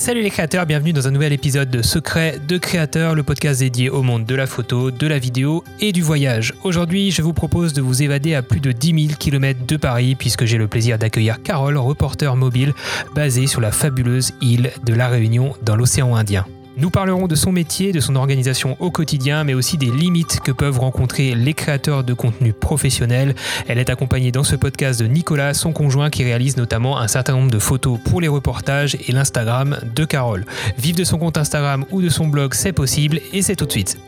[0.00, 3.90] Salut les créateurs, bienvenue dans un nouvel épisode de Secret de créateurs, le podcast dédié
[3.90, 6.54] au monde de la photo, de la vidéo et du voyage.
[6.64, 10.14] Aujourd'hui, je vous propose de vous évader à plus de 10 000 km de Paris
[10.14, 12.72] puisque j'ai le plaisir d'accueillir Carole, reporter mobile
[13.14, 16.46] basé sur la fabuleuse île de la Réunion dans l'océan Indien.
[16.80, 20.50] Nous parlerons de son métier, de son organisation au quotidien, mais aussi des limites que
[20.50, 23.34] peuvent rencontrer les créateurs de contenu professionnels.
[23.68, 27.34] Elle est accompagnée dans ce podcast de Nicolas, son conjoint, qui réalise notamment un certain
[27.34, 30.46] nombre de photos pour les reportages et l'Instagram de Carole.
[30.78, 33.72] Vive de son compte Instagram ou de son blog, c'est possible et c'est tout de
[33.72, 33.98] suite.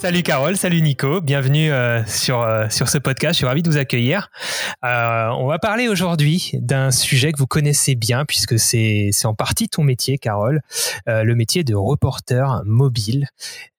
[0.00, 3.68] Salut Carole, salut Nico, bienvenue euh, sur, euh, sur ce podcast, je suis ravi de
[3.68, 4.30] vous accueillir.
[4.84, 9.68] Euh, on va parler aujourd'hui d'un sujet que vous connaissez bien puisque c'est en partie
[9.68, 10.60] ton métier Carole,
[11.06, 13.26] le métier de reporter mobile.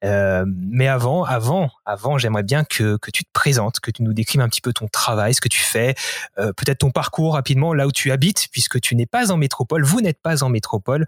[0.04, 4.42] mais avant, avant, avant, j'aimerais bien que, que tu te présentes, que tu nous décrives
[4.42, 5.96] un petit peu ton travail, ce que tu fais,
[6.36, 10.02] peut-être ton parcours rapidement, là où tu habites, puisque tu n'es pas en métropole, vous
[10.02, 11.06] n'êtes pas en métropole.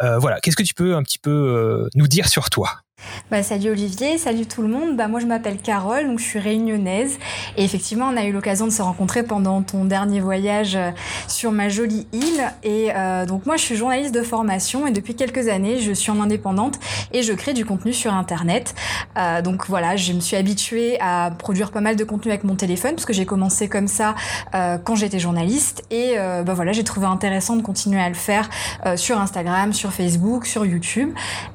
[0.00, 2.83] voilà, qu'est-ce que tu peux un petit peu nous dire sur toi?
[3.30, 4.96] Bah, salut Olivier, salut tout le monde.
[4.96, 7.18] Bah, moi je m'appelle Carole, donc je suis réunionnaise.
[7.56, 10.90] Et effectivement, on a eu l'occasion de se rencontrer pendant ton dernier voyage euh,
[11.28, 12.52] sur ma jolie île.
[12.62, 16.10] Et euh, donc moi je suis journaliste de formation et depuis quelques années je suis
[16.10, 16.78] en indépendante
[17.12, 18.74] et je crée du contenu sur Internet.
[19.18, 22.54] Euh, donc voilà, je me suis habituée à produire pas mal de contenu avec mon
[22.56, 24.14] téléphone parce que j'ai commencé comme ça
[24.52, 25.84] quand j'étais journaliste.
[25.90, 28.48] Et bah, voilà, j'ai trouvé intéressant de continuer à le faire
[28.96, 31.10] sur Instagram, sur Facebook, sur YouTube.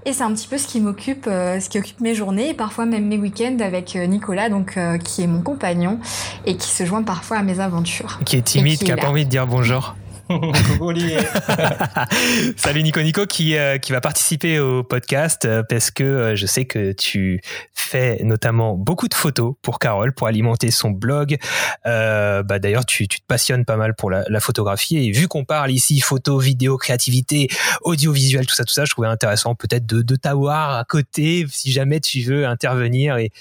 [0.05, 2.53] Et c'est un petit peu ce qui m'occupe euh, ce qui occupe mes journées et
[2.53, 5.99] parfois même mes week-ends avec euh, Nicolas, donc euh, qui est mon compagnon
[6.45, 8.19] et qui se joint parfois à mes aventures.
[8.25, 9.95] Qui est timide, qui, n'a pas envie de dire bonjour.
[12.55, 16.45] Salut Nico Nico qui, euh, qui va participer au podcast euh, parce que euh, je
[16.45, 17.41] sais que tu
[17.73, 21.37] fais notamment beaucoup de photos pour Carole pour alimenter son blog.
[21.83, 25.45] bah D'ailleurs, tu, tu, te passionnes pas mal pour la, la photographie et vu qu'on
[25.45, 27.47] parle ici photo, vidéo, créativité,
[27.81, 31.71] audiovisuel, tout ça, tout ça, je trouvais intéressant peut-être de, de t'avoir à côté si
[31.71, 33.31] jamais tu veux intervenir et,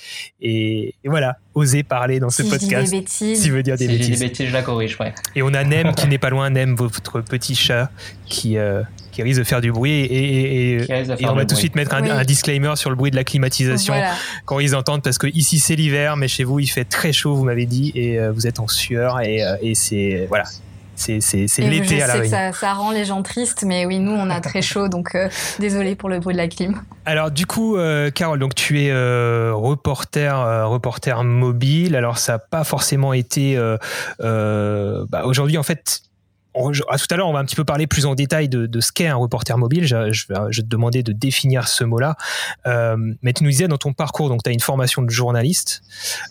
[0.40, 2.70] et voilà, oser parler dans ce si podcast.
[2.72, 3.42] Je dis des bêtises.
[3.42, 4.18] Si veut dire des si bêtises.
[4.18, 5.12] des bêtises, je la corrige, ouais.
[5.34, 7.90] Et on a Nem qui n'est pas loin, Nem, votre petit chat
[8.26, 8.82] qui, euh,
[9.12, 9.92] qui risque de faire du bruit.
[9.92, 12.10] Et, et, et, et on va tout de suite mettre un, oui.
[12.10, 14.14] un, disclaimer sur le bruit de la climatisation voilà.
[14.44, 17.34] quand ils entendent, parce que ici c'est l'hiver, mais chez vous il fait très chaud,
[17.34, 20.26] vous m'avez dit, et euh, vous êtes en sueur, et, euh, et c'est.
[20.28, 20.44] Voilà.
[20.98, 24.40] C'est l'été à la ça, ça, rend les gens tristes, mais oui, nous, on a
[24.40, 25.28] très chaud, donc euh,
[25.58, 26.80] désolé pour le bruit de la clim.
[27.04, 31.96] Alors, du coup, euh, Carole, donc tu es euh, reporter, reporter mobile.
[31.96, 33.56] Alors, ça n'a pas forcément été.
[34.18, 36.02] Bah, Aujourd'hui, en fait,
[36.88, 38.80] à tout à l'heure, on va un petit peu parler plus en détail de, de
[38.80, 39.86] ce qu'est un reporter mobile.
[39.86, 42.16] Je, je, je, vais te demander de définir ce mot-là.
[42.66, 45.82] Euh, mais tu nous disais dans ton parcours, donc tu as une formation de journaliste.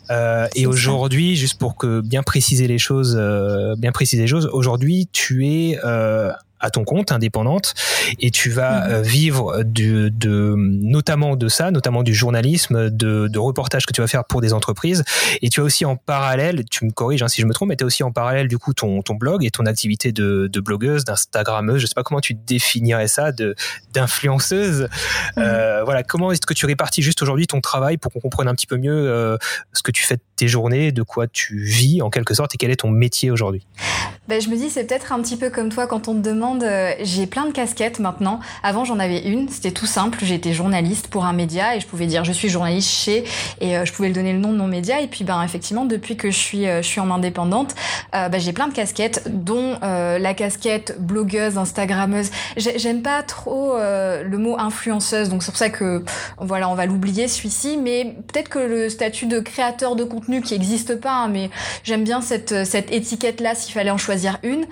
[0.09, 4.49] Euh, et aujourd'hui, juste pour que bien préciser les choses, euh, bien préciser les choses,
[4.51, 7.73] aujourd'hui, tu es euh, à ton compte, indépendante,
[8.19, 9.01] et tu vas mmh.
[9.01, 14.07] vivre de, de, notamment de ça, notamment du journalisme, de, de reportages que tu vas
[14.07, 15.03] faire pour des entreprises,
[15.41, 17.75] et tu as aussi en parallèle, tu me corriges hein, si je me trompe, mais
[17.75, 20.59] tu as aussi en parallèle du coup ton, ton blog et ton activité de, de
[20.59, 23.55] blogueuse, d'instagrammeuse, je sais pas comment tu définirais ça, de
[23.93, 24.83] d'influenceuse.
[25.35, 25.39] Mmh.
[25.39, 28.55] Euh, voilà, comment est-ce que tu répartis juste aujourd'hui ton travail pour qu'on comprenne un
[28.55, 29.37] petit peu mieux euh,
[29.73, 32.57] ce que tu fais de tes journées, de quoi tu vis en quelque sorte, et
[32.57, 33.65] quel est ton métier aujourd'hui?
[34.27, 36.46] Ben, je me dis c'est peut-être un petit peu comme toi quand on te demande
[36.55, 38.39] euh, j'ai plein de casquettes maintenant.
[38.63, 39.49] Avant j'en avais une.
[39.49, 40.19] C'était tout simple.
[40.21, 43.23] J'étais journaliste pour un média et je pouvais dire je suis journaliste chez
[43.61, 45.01] et euh, je pouvais le donner le nom de mon média.
[45.01, 47.75] Et puis ben effectivement depuis que je suis euh, je suis en indépendante
[48.13, 52.31] ben, j'ai plein de casquettes dont la casquette blogueuse instagrammeuse.
[52.57, 55.29] J'aime pas trop le mot influenceuse.
[55.29, 56.03] Donc c'est pour ça que
[56.39, 57.77] voilà on va l'oublier celui-ci.
[57.77, 61.49] Mais peut-être que le statut de créateur de contenu qui existe pas hein, mais
[61.83, 64.65] j'aime bien cette cette étiquette là s'il fallait en choisir une.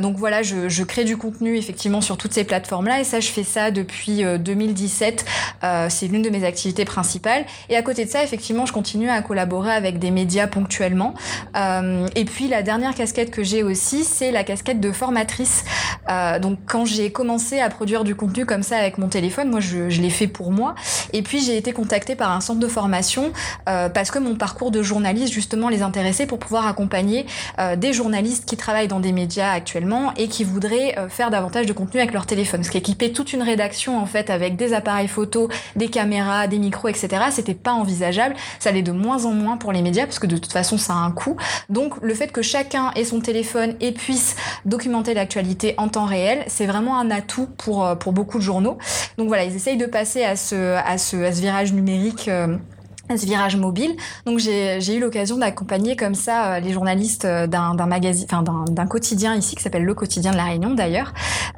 [0.00, 3.44] Donc voilà, je, crée du contenu effectivement sur toutes ces plateformes-là et ça, je fais
[3.44, 5.24] ça depuis euh, 2017.
[5.62, 7.44] Euh, c'est l'une de mes activités principales.
[7.68, 11.14] Et à côté de ça, effectivement, je continue à collaborer avec des médias ponctuellement.
[11.56, 15.64] Euh, et puis la dernière casquette que j'ai aussi, c'est la casquette de formatrice.
[16.08, 19.60] Euh, donc quand j'ai commencé à produire du contenu comme ça avec mon téléphone, moi
[19.60, 20.74] je, l'ai fait pour moi.
[21.12, 23.32] Et puis j'ai été contactée par un centre de formation
[23.68, 27.26] euh, parce que mon parcours de journaliste justement les intéressait pour pouvoir accompagner
[27.76, 31.72] des journalistes qui travaillent dans des médias actuellement et qui voudraient euh, faire davantage de
[31.72, 32.64] contenu avec leur téléphone.
[32.64, 36.58] Ce qui équipait toute une rédaction en fait avec des appareils photo, des caméras, des
[36.58, 37.24] micros, etc.
[37.30, 38.34] C'était pas envisageable.
[38.58, 40.94] Ça allait de moins en moins pour les médias parce que de toute façon ça
[40.94, 41.36] a un coût.
[41.68, 46.44] Donc le fait que chacun ait son téléphone et puisse documenter l'actualité en temps réel,
[46.46, 48.78] c'est vraiment un atout pour pour beaucoup de journaux.
[49.18, 52.28] Donc voilà, ils essayent de passer à ce virage numérique.
[52.28, 52.56] Euh,
[53.16, 53.96] ce virage mobile.
[54.26, 58.86] Donc j'ai eu l'occasion d'accompagner comme ça euh, les journalistes euh, d'un magazine, enfin d'un
[58.86, 61.12] quotidien ici qui s'appelle Le Quotidien de la Réunion d'ailleurs,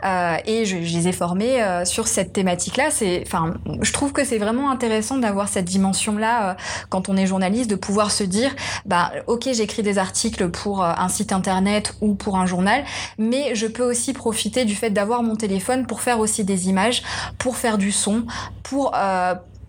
[0.05, 2.91] euh, et je, je, les ai formés euh, sur cette thématique-là.
[2.91, 6.57] C'est, enfin, je trouve que c'est vraiment intéressant d'avoir cette dimension-là
[6.89, 8.55] quand on est journaliste, de pouvoir se dire,
[8.87, 12.85] bah ok, j'écris des articles pour un site internet ou pour un journal,
[13.19, 17.03] mais je peux aussi profiter du fait d'avoir mon téléphone pour faire aussi des images,
[17.39, 18.25] pour faire du son,
[18.63, 18.93] pour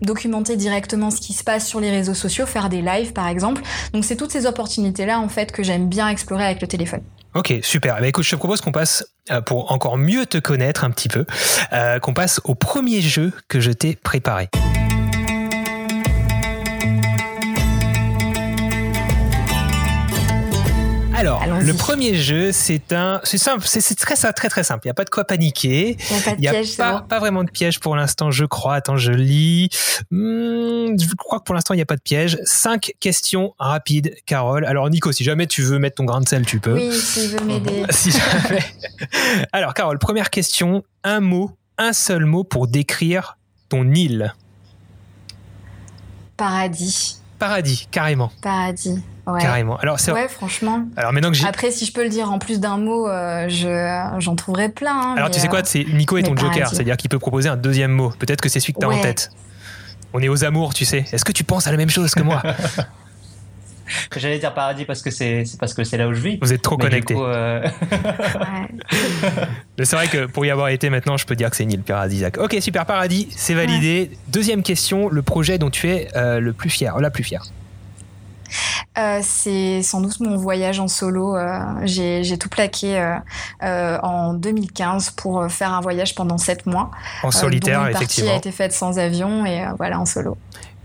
[0.00, 3.62] documenter directement ce qui se passe sur les réseaux sociaux, faire des lives par exemple.
[3.92, 7.00] Donc c'est toutes ces opportunités-là en fait que j'aime bien explorer avec le téléphone.
[7.34, 7.98] Ok, super.
[8.00, 11.08] Bah, écoute, je te propose qu'on passe, euh, pour encore mieux te connaître un petit
[11.08, 11.26] peu,
[11.72, 14.48] euh, qu'on passe au premier jeu que je t'ai préparé.
[21.26, 24.82] Alors, le premier jeu, c'est un, c'est simple, c'est très, très très simple.
[24.84, 25.96] Il n'y a pas de quoi paniquer.
[26.10, 28.74] Il n'y a, pas, pas, vraiment de piège pour l'instant, je crois.
[28.74, 29.68] Attends, je lis.
[30.10, 32.38] Hmm, je crois que pour l'instant, il n'y a pas de piège.
[32.44, 34.64] Cinq questions rapides, Carole.
[34.64, 36.74] Alors, Nico, si jamais tu veux mettre ton grain de sel, tu peux.
[36.74, 37.84] Oui, si veux m'aider.
[37.90, 38.64] si jamais.
[39.52, 40.84] Alors, Carole, première question.
[41.04, 43.38] Un mot, un seul mot pour décrire
[43.68, 44.34] ton île.
[46.36, 47.18] Paradis.
[47.38, 48.32] Paradis, carrément.
[48.42, 49.02] Paradis.
[49.26, 49.40] Ouais.
[49.40, 49.76] Carrément.
[49.78, 50.12] Alors, c'est...
[50.12, 50.84] Ouais, franchement.
[50.96, 51.46] Alors maintenant que j'ai...
[51.46, 54.92] Après, si je peux le dire en plus d'un mot, euh, je, j'en trouverai plein.
[54.94, 56.74] Hein, Alors, tu sais quoi, euh, c'est Nico est ton joker, paradis.
[56.76, 58.10] c'est-à-dire qu'il peut proposer un deuxième mot.
[58.18, 58.98] Peut-être que c'est celui que tu as Ouais.
[58.98, 59.30] en tête.
[60.12, 61.04] On est aux amours, tu sais.
[61.12, 62.42] Est-ce que tu penses à la même chose que moi
[64.16, 66.38] J'allais dire paradis parce que c'est c'est parce que c'est là où je vis.
[66.40, 67.14] Vous êtes trop connectés.
[67.18, 67.70] euh, Ouais.
[69.78, 71.82] Mais c'est vrai que pour y avoir été maintenant, je peux dire que c'est nil,
[71.82, 72.38] paradisiaque.
[72.38, 74.10] Ok, super, paradis, c'est validé.
[74.28, 77.44] Deuxième question, le projet dont tu es euh, le plus fier, la plus fière.
[78.98, 81.36] Euh, c'est sans doute mon voyage en solo.
[81.36, 82.98] Euh, j'ai, tout plaqué
[83.62, 86.90] euh, en 2015 pour faire un voyage pendant sept mois.
[87.22, 88.32] En solitaire, dont une partie effectivement.
[88.32, 90.36] a été faite sans avion et voilà en solo.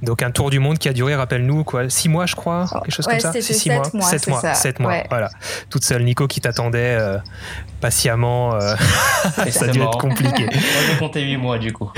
[0.02, 2.92] Donc un tour du monde qui a duré, rappelle-nous, quoi, six mois, je crois, quelque
[2.92, 3.42] chose Ouais, comme ça.
[3.42, 4.54] six mois, sept mois, ça.
[4.54, 4.92] sept mois.
[4.92, 5.06] Ouais.
[5.10, 5.30] Voilà,
[5.70, 7.18] toute seule, Nico qui t'attendait euh,
[7.82, 8.56] patiemment.
[8.56, 8.76] euh,
[9.52, 10.46] ça a dû être compliqué.
[10.52, 10.54] moi
[10.90, 11.92] j'ai compté 8 mois du coup.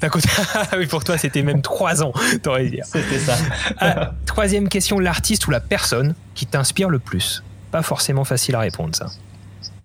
[0.00, 2.80] T'as compté- Ah oui, pour toi, c'était même trois ans, t'aurais dit.
[2.84, 3.34] C'était ça.
[3.80, 7.42] Ah, troisième question, l'artiste ou la personne qui t'inspire le plus?
[7.72, 9.06] Pas forcément facile à répondre, ça.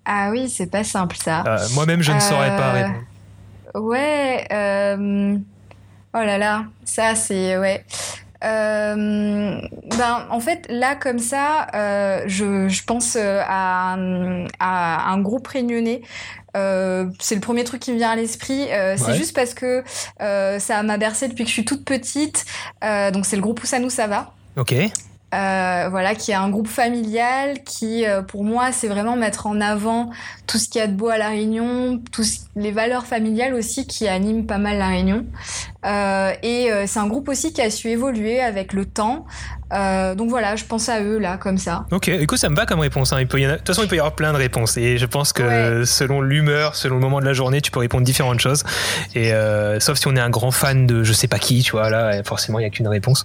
[0.05, 1.43] Ah oui, c'est pas simple ça.
[1.47, 2.83] Euh, Moi-même, je ne saurais pas Euh,
[3.73, 3.89] répondre.
[3.89, 4.47] Ouais.
[6.13, 7.83] Oh là là, ça c'est ouais.
[8.43, 9.59] Euh,
[9.97, 15.19] ben en fait là comme ça, euh, je, je pense euh, à, un- à un
[15.21, 16.01] groupe réunionnais.
[16.57, 18.67] Euh, c'est le premier truc qui me vient à l'esprit.
[18.97, 19.83] C'est juste parce que
[20.59, 22.45] ça m'a bercé depuis que je suis toute petite.
[22.81, 24.33] Donc c'est le groupe Ousanou ça va.
[24.57, 24.73] Ok.
[25.31, 29.61] Euh, voilà, qui est un groupe familial qui, euh, pour moi, c'est vraiment mettre en
[29.61, 30.09] avant
[30.47, 33.85] tout ce qu'il y a de beau à La Réunion, tous les valeurs familiales aussi
[33.85, 35.25] qui animent pas mal La Réunion.
[35.85, 39.25] Euh, et c'est un groupe aussi qui a su évoluer avec le temps.
[39.71, 41.85] Donc voilà, je pense à eux là, comme ça.
[41.91, 43.13] Ok, écoute, ça me va comme réponse.
[43.13, 43.19] hein.
[43.19, 44.77] Il peut y en a- De toute façon, il peut y avoir plein de réponses.
[44.77, 48.03] Et je pense que selon l'humeur, selon le moment de la journée, tu peux répondre
[48.03, 48.63] différentes choses.
[49.13, 49.31] Et
[49.79, 52.23] sauf si on est un grand fan de je sais pas qui, tu vois, là,
[52.23, 53.23] forcément, il n'y a qu'une réponse.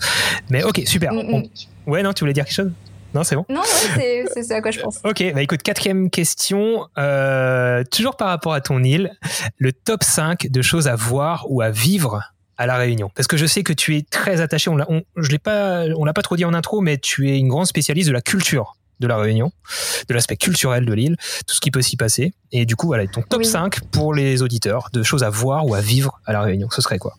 [0.50, 1.12] Mais ok, super.
[1.14, 1.44] Mm, On- mm.
[1.86, 2.72] Ouais, non, tu voulais dire quelque chose?
[3.14, 3.44] Non, c'est bon?
[3.48, 4.98] Non, ouais, c'est- à quoi je pense.
[5.04, 9.12] Ok, bah écoute, quatrième question, euh, toujours par rapport à ton île,
[9.58, 12.20] le top 5 de choses à voir ou à vivre
[12.56, 13.10] à La Réunion.
[13.14, 15.84] Parce que je sais que tu es très attaché, on l'a, on, je l'ai pas,
[15.96, 18.20] on l'a pas trop dit en intro, mais tu es une grande spécialiste de la
[18.20, 19.52] culture de La Réunion,
[20.08, 21.16] de l'aspect culturel de l'île,
[21.46, 22.32] tout ce qui peut s'y passer.
[22.52, 23.44] Et du coup, voilà, ton top Oui.
[23.44, 26.68] 5 pour les auditeurs de choses à voir ou à vivre à La Réunion.
[26.70, 27.14] Ce serait quoi?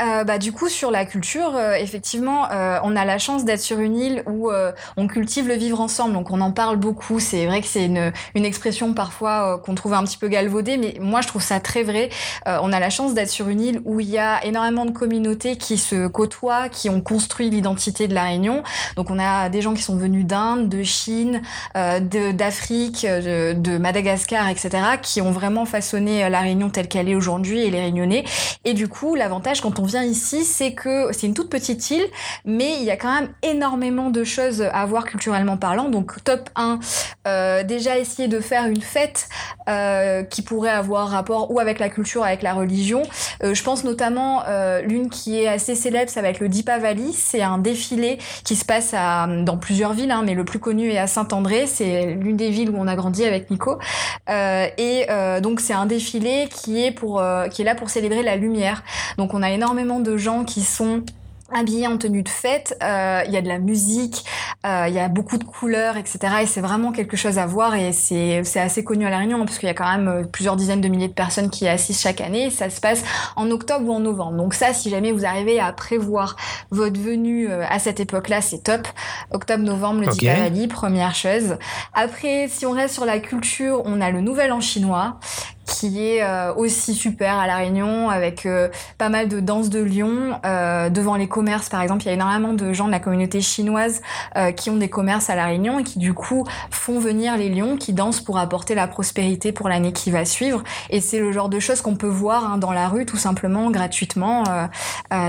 [0.00, 3.60] Euh, bah, du coup, sur la culture, euh, effectivement, euh, on a la chance d'être
[3.60, 6.12] sur une île où euh, on cultive le vivre ensemble.
[6.14, 7.18] Donc, on en parle beaucoup.
[7.18, 10.76] C'est vrai que c'est une, une expression parfois euh, qu'on trouve un petit peu galvaudée,
[10.76, 12.10] mais moi, je trouve ça très vrai.
[12.46, 15.56] On a la chance d'être sur une île où il y a énormément de communautés
[15.56, 18.62] qui se côtoient, qui ont construit l'identité de la Réunion.
[18.96, 21.42] Donc, on a des gens qui sont venus d'Inde, de Chine,
[21.76, 24.70] euh, de- d'Afrique, de, de Madagascar, etc.,
[25.02, 28.24] qui ont vraiment façonné la Réunion telle qu'elle est aujourd'hui et les Réunionnais.
[28.64, 32.04] Et du coup, l'avantage quand on vient ici, c'est que c'est une toute petite île,
[32.44, 35.88] mais il y a quand même énormément de choses à voir culturellement parlant.
[35.88, 36.78] Donc top 1,
[37.26, 39.28] euh, déjà essayer de faire une fête
[39.68, 43.02] euh, qui pourrait avoir rapport ou avec la culture, avec la religion.
[43.42, 44.42] Euh, je pense notamment
[44.84, 47.12] l'une qui est assez célèbre, ça va être le Deepavali.
[47.14, 50.98] C'est un défilé qui se passe dans plusieurs villes, hein, mais le plus connu est
[50.98, 51.66] à Saint-André.
[51.66, 53.78] C'est l'une des villes où on a grandi avec Nico.
[54.28, 55.06] Et
[55.40, 58.82] donc c'est un défilé qui est pour qui est là pour célébrer la lumière.
[59.16, 61.02] Donc on a énormément de gens qui sont
[61.50, 64.24] habillé en tenue de fête, euh, il y a de la musique,
[64.66, 66.18] euh, il y a beaucoup de couleurs, etc.
[66.42, 69.58] Et c'est vraiment quelque chose à voir et c'est assez connu à La Réunion parce
[69.58, 72.02] qu'il y a quand même euh, plusieurs dizaines de milliers de personnes qui y assistent
[72.02, 72.50] chaque année.
[72.50, 73.02] ça se passe
[73.36, 74.36] en octobre ou en novembre.
[74.36, 76.36] Donc ça, si jamais vous arrivez à prévoir
[76.70, 78.86] votre venue à cette époque-là, c'est top.
[79.30, 80.68] Octobre-novembre, le okay.
[80.68, 81.56] première chose.
[81.94, 85.18] Après, si on reste sur la culture, on a le Nouvel An chinois
[85.68, 89.80] qui est euh, aussi super à La Réunion avec euh, pas mal de danses de
[89.80, 93.00] lions euh, devant les commerces par exemple il y a énormément de gens de la
[93.00, 94.00] communauté chinoise
[94.56, 97.76] qui ont des commerces à La Réunion et qui du coup font venir les lions
[97.76, 101.48] qui dansent pour apporter la prospérité pour l'année qui va suivre et c'est le genre
[101.48, 104.44] de choses qu'on peut voir hein, dans la rue tout simplement gratuitement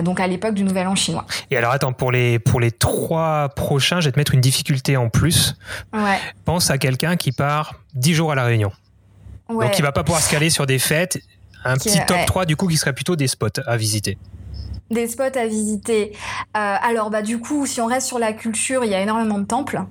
[0.03, 1.25] donc à l'époque du Nouvel An chinois.
[1.51, 4.95] Et alors attends pour les pour les trois prochains je vais te mettre une difficulté
[4.95, 5.55] en plus.
[5.93, 6.19] Ouais.
[6.45, 8.71] Pense à quelqu'un qui part dix jours à La Réunion.
[9.49, 11.19] Donc il va pas pouvoir se caler sur des fêtes.
[11.65, 14.17] Un petit top 3 du coup qui serait plutôt des spots à visiter.
[14.91, 16.13] Des spots à visiter.
[16.57, 19.37] Euh, alors bah du coup, si on reste sur la culture, il y a énormément
[19.37, 19.83] de temples.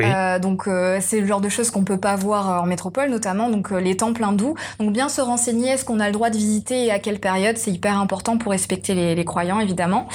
[0.00, 3.48] Euh, donc euh, c'est le genre de choses qu'on peut pas voir en métropole, notamment
[3.48, 4.56] donc les temples hindous.
[4.80, 7.56] Donc bien se renseigner, est-ce qu'on a le droit de visiter et à quelle période,
[7.58, 10.08] c'est hyper important pour respecter les, les croyants évidemment.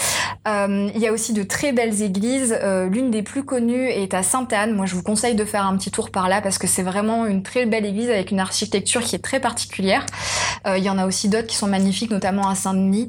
[0.46, 2.60] il y a aussi de très belles églises.
[2.92, 4.76] L'une des plus connues est à Sainte-Anne.
[4.76, 7.26] Moi, je vous conseille de faire un petit tour par là parce que c'est vraiment
[7.26, 10.06] une très belle église avec une architecture qui est très particulière.
[10.68, 13.08] Il y en a aussi d'autres qui sont magnifiques, notamment à Saint-Denis,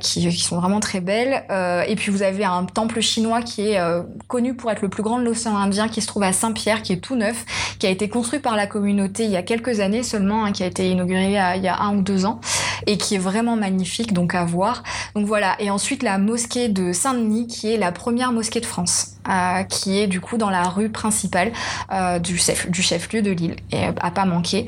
[0.00, 1.44] qui, qui, sont vraiment très belles.
[1.86, 3.80] et puis vous avez un temple chinois qui est
[4.28, 6.92] connu pour être le plus grand de l'océan indien qui se trouve à Saint-Pierre, qui
[6.92, 7.44] est tout neuf,
[7.78, 10.62] qui a été construit par la communauté il y a quelques années seulement, hein, qui
[10.62, 12.40] a été inauguré il y a un ou deux ans,
[12.86, 14.82] et qui est vraiment magnifique, donc à voir.
[15.14, 15.56] Donc voilà.
[15.60, 20.00] Et ensuite la mosquée de Saint-Denis, qui est la première mosquée de France, euh, qui
[20.00, 21.52] est du coup dans la rue principale
[21.92, 24.66] euh, du chef du chef-lieu de Lille, et à pas manquer.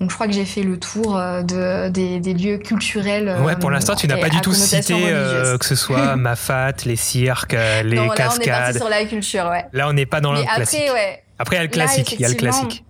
[0.00, 3.36] Donc je crois que j'ai fait le tour euh, de, des, des, lieux culturels.
[3.44, 4.94] ouais, pour l'instant, tu n'as pas du tout cité
[5.58, 8.46] que ce soit Mafat, les cirques, les non, cascades.
[8.46, 9.64] Là, on est sur la culture, ouais.
[9.72, 10.82] Là, on n'est pas dans le classique.
[10.86, 11.22] Après, ouais.
[11.38, 12.12] Après, il y a le classique.
[12.12, 12.84] il y a le classique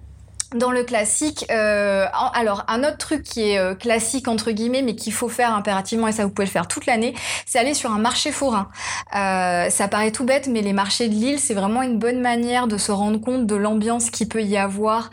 [0.58, 4.94] dans le classique, euh, alors un autre truc qui est euh, classique entre guillemets, mais
[4.94, 7.14] qu'il faut faire impérativement et ça vous pouvez le faire toute l'année,
[7.46, 8.68] c'est aller sur un marché forain.
[9.14, 12.66] Euh, ça paraît tout bête, mais les marchés de Lille, c'est vraiment une bonne manière
[12.66, 15.10] de se rendre compte de l'ambiance qui peut y avoir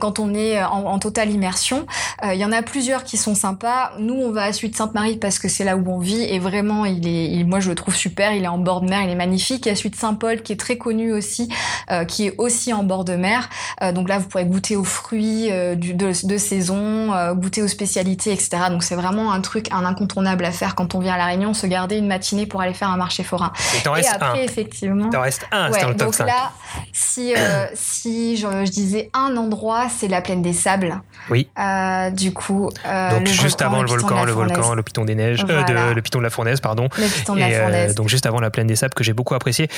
[0.00, 1.86] quand on est en, totale immersion.
[2.24, 3.92] Il y en a plusieurs qui sont sympas.
[3.98, 6.84] Nous, on va à Suite Sainte-Marie parce que c'est là où on vit et vraiment,
[6.84, 8.32] il est, moi je le trouve super.
[8.32, 9.66] Il est en bord de mer, il est magnifique.
[9.66, 11.48] Il y a Suite Saint-Paul qui est très connu aussi,
[12.08, 13.48] qui est aussi en bord de mer.
[13.92, 17.68] donc là, vous pourrez goûter aux fruits euh, du, de, de, saison, euh, goûter aux
[17.68, 18.50] spécialités, etc.
[18.70, 21.54] Donc c'est vraiment un truc, un incontournable à faire quand on vient à La Réunion,
[21.54, 23.52] se garder une matinée pour aller faire un marché forain.
[23.74, 24.42] Et, et après, un.
[24.42, 25.10] effectivement.
[25.10, 26.26] T'en restes un, ouais, dans le top donc 5.
[26.26, 26.52] là,
[26.92, 31.00] si, euh, si je, je, disais un endroit, c'est la plaine des sables.
[31.30, 31.48] Oui.
[31.58, 32.70] Euh, du coup.
[32.86, 35.62] Euh, donc juste volcan, avant le volcan, le volcan, le piton des neiges, voilà.
[35.64, 36.88] de, le piton de la fournaise, pardon.
[36.96, 37.94] Le piton de la fournaise.
[37.94, 39.68] donc juste avant la plaine des sables que j'ai beaucoup apprécié.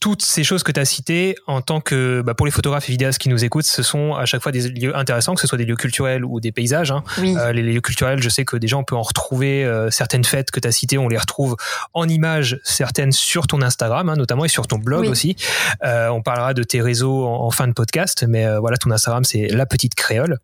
[0.00, 2.92] toutes ces choses que tu as citées en tant que, bah, pour les photographes et
[2.92, 5.56] vidéastes qui nous écoutent, ce sont à chaque fois des lieux intéressants, que ce soit
[5.56, 6.90] des lieux culturels ou des paysages.
[6.90, 7.02] Hein.
[7.18, 7.34] Oui.
[7.38, 10.50] Euh, les lieux culturels, je sais que déjà on peut en retrouver euh, certaines fêtes
[10.50, 11.56] que tu as citées, on les retrouve
[11.94, 15.08] en images certaines sur ton Instagram, hein, notamment et sur ton blog oui.
[15.08, 15.36] aussi.
[15.84, 19.24] Euh, on parlera de tes réseaux en, en fin de podcast, mais voilà, ton Instagram
[19.24, 20.38] c'est la petite créole.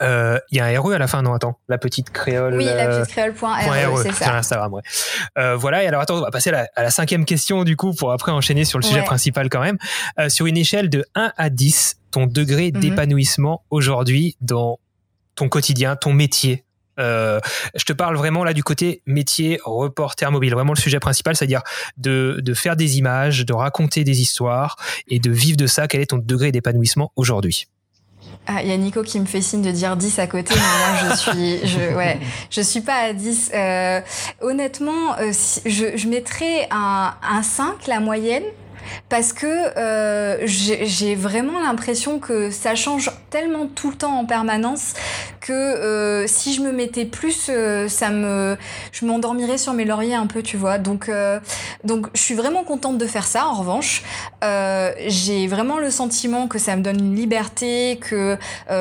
[0.00, 2.56] Il euh, y a un RE à la fin, non attends, la petite créole.
[2.56, 4.34] Oui, la petite créole.re, c'est ça.
[4.36, 4.82] Instagram, ouais.
[5.38, 7.76] Euh, voilà, et alors attends, on va passer à la, à la, cinquième question du
[7.76, 9.76] coup pour après enchaîner sur le sujet principal quand même.
[10.18, 12.80] Euh, sur une échelle de 1 à 10, ton degré Mhm.
[12.80, 14.78] d'épanouissement aujourd'hui dans
[15.34, 16.64] ton quotidien, ton métier.
[17.00, 17.40] Euh,
[17.74, 21.62] je te parle vraiment là du côté métier reporter mobile, vraiment le sujet principal, c'est-à-dire
[21.96, 24.76] de, de faire des images, de raconter des histoires
[25.08, 25.88] et de vivre de ça.
[25.88, 27.66] Quel est ton degré d'épanouissement aujourd'hui?
[28.46, 30.60] Ah, il y a Nico qui me fait signe de dire 10 à côté, mais
[30.60, 32.18] moi je suis, je, ouais,
[32.50, 33.50] je suis pas à 10.
[33.54, 34.00] Euh,
[34.42, 38.42] honnêtement, euh, si, je, je mettrais un, un 5, la moyenne,
[39.08, 44.94] parce que euh, j'ai vraiment l'impression que ça change tellement tout le temps en permanence
[45.40, 48.56] que euh, si je me mettais plus, euh, ça me,
[48.92, 50.78] je m'endormirais sur mes lauriers un peu, tu vois.
[50.78, 51.10] Donc,
[51.84, 53.46] donc, je suis vraiment contente de faire ça.
[53.46, 54.02] En revanche,
[55.06, 58.36] j'ai vraiment le sentiment que ça me donne une liberté, que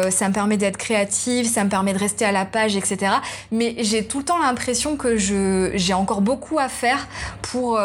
[0.10, 3.14] ça me permet d'être créative, ça me permet de rester à la page, etc.
[3.52, 7.08] Mais j'ai tout le temps l'impression que j'ai encore beaucoup à faire
[7.42, 7.80] pour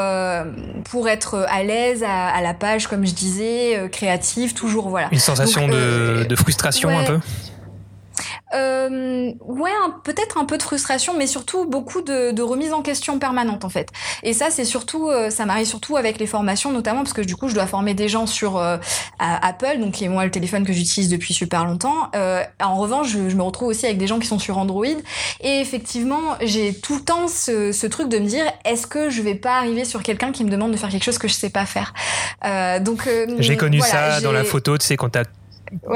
[0.84, 5.08] pour être à l'aise à, à, la page, comme je disais, euh, créative, toujours voilà.
[5.12, 6.96] Une sensation Donc, de, de, frustration ouais.
[6.96, 7.20] un peu
[8.54, 9.70] euh, ouais,
[10.04, 13.68] peut-être un peu de frustration, mais surtout beaucoup de, de, remise en question permanente en
[13.68, 13.88] fait.
[14.22, 17.36] Et ça, c'est surtout, euh, ça m'arrive surtout avec les formations, notamment parce que du
[17.36, 18.78] coup, je dois former des gens sur euh,
[19.18, 22.10] Apple, donc qui est moi le téléphone que j'utilise depuis super longtemps.
[22.14, 24.86] Euh, en revanche, je, je, me retrouve aussi avec des gens qui sont sur Android,
[25.40, 29.22] et effectivement, j'ai tout le temps ce, ce, truc de me dire, est-ce que je
[29.22, 31.50] vais pas arriver sur quelqu'un qui me demande de faire quelque chose que je sais
[31.50, 31.92] pas faire?
[32.80, 33.08] Donc,
[33.38, 35.24] j'ai connu ça dans la photo, tu sais, quand t'as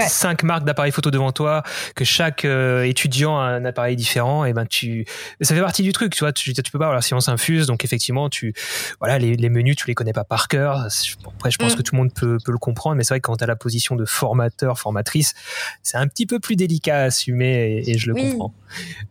[0.09, 1.63] cinq marques d'appareils photo devant toi,
[1.95, 5.05] que chaque euh, étudiant a un appareil différent, et ben tu,
[5.41, 6.33] ça fait partie du truc, tu vois.
[6.33, 8.55] Tu, tu peux pas avoir la science infuse, donc effectivement, tu,
[9.01, 10.87] voilà, les, les, menus, tu les connais pas par cœur.
[11.27, 11.77] Après, je pense mm.
[11.77, 13.47] que tout le monde peut, peut le comprendre, mais c'est vrai que quand tu as
[13.47, 15.35] la position de formateur, formatrice,
[15.83, 18.55] c'est un petit peu plus délicat à assumer, et, je le comprends.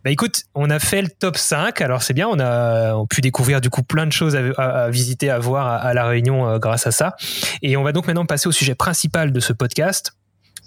[0.04, 3.22] Bah écoute, on a fait le top 5, alors c'est bien, on a, on pu
[3.22, 6.48] découvrir du coup plein de choses à, à, visiter, à voir à, à la Réunion
[6.48, 7.16] euh, grâce à ça.
[7.62, 10.14] Et on va donc maintenant passer au sujet principal de ce podcast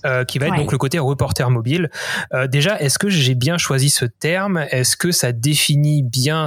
[0.05, 1.91] euh, qui va être donc le côté reporter mobile.
[2.33, 4.65] Euh, déjà, est-ce que j'ai bien choisi ce terme?
[4.71, 6.47] Est-ce que ça définit bien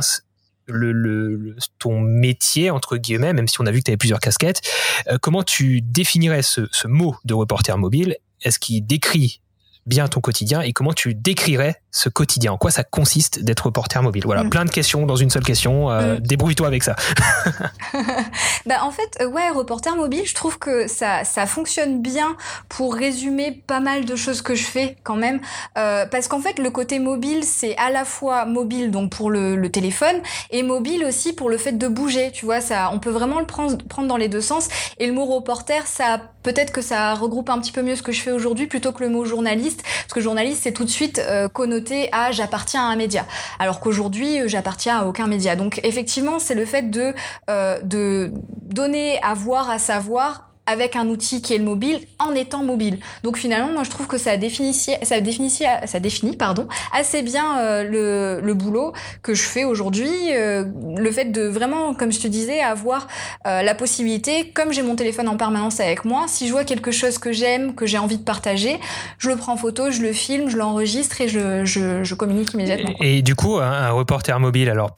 [0.67, 4.19] le, le, ton métier entre guillemets, même si on a vu que tu avais plusieurs
[4.19, 4.61] casquettes?
[5.09, 8.17] Euh, comment tu définirais ce, ce mot de reporter mobile?
[8.43, 9.41] Est-ce qu'il décrit
[9.87, 14.03] bien ton quotidien et comment tu décrirais ce quotidien En quoi ça consiste d'être reporter
[14.03, 14.23] mobile?
[14.25, 14.49] Voilà, mm.
[14.49, 15.89] plein de questions dans une seule question.
[15.89, 16.19] Euh, mm.
[16.19, 16.95] Débrouille-toi avec ça.
[18.65, 22.35] bah, en fait, euh, ouais, reporter mobile, je trouve que ça, ça fonctionne bien
[22.69, 25.39] pour résumer pas mal de choses que je fais quand même.
[25.77, 29.55] Euh, parce qu'en fait, le côté mobile, c'est à la fois mobile donc pour le,
[29.55, 30.17] le, téléphone
[30.51, 32.31] et mobile aussi pour le fait de bouger.
[32.31, 34.67] Tu vois, ça, on peut vraiment le prendre, prendre dans les deux sens.
[34.99, 38.13] Et le mot reporter, ça peut-être que ça regroupe un petit peu mieux ce que
[38.13, 39.76] je fais aujourd'hui plutôt que le mot journaliste.
[39.83, 43.25] Parce que journaliste, c'est tout de suite euh, connoté à j'appartiens à un média,
[43.59, 45.55] alors qu'aujourd'hui euh, j'appartiens à aucun média.
[45.55, 47.13] Donc effectivement, c'est le fait de
[47.49, 48.31] euh, de
[48.61, 52.99] donner à voir, à savoir avec un outil qui est le mobile en étant mobile.
[53.23, 57.59] Donc finalement, moi je trouve que ça définit, ça définit, ça définit pardon, assez bien
[57.59, 58.91] euh, le, le, boulot
[59.23, 60.09] que je fais aujourd'hui.
[60.33, 60.65] Euh,
[60.97, 63.07] le fait de vraiment, comme je te disais, avoir
[63.45, 66.91] euh, la possibilité, comme j'ai mon téléphone en permanence avec moi, si je vois quelque
[66.91, 68.79] chose que j'aime, que j'ai envie de partager,
[69.17, 72.53] je le prends en photo, je le filme, je l'enregistre et je, je, je, communique
[72.53, 72.93] immédiatement.
[72.99, 74.91] Et, du coup, un, reporter mobile, alors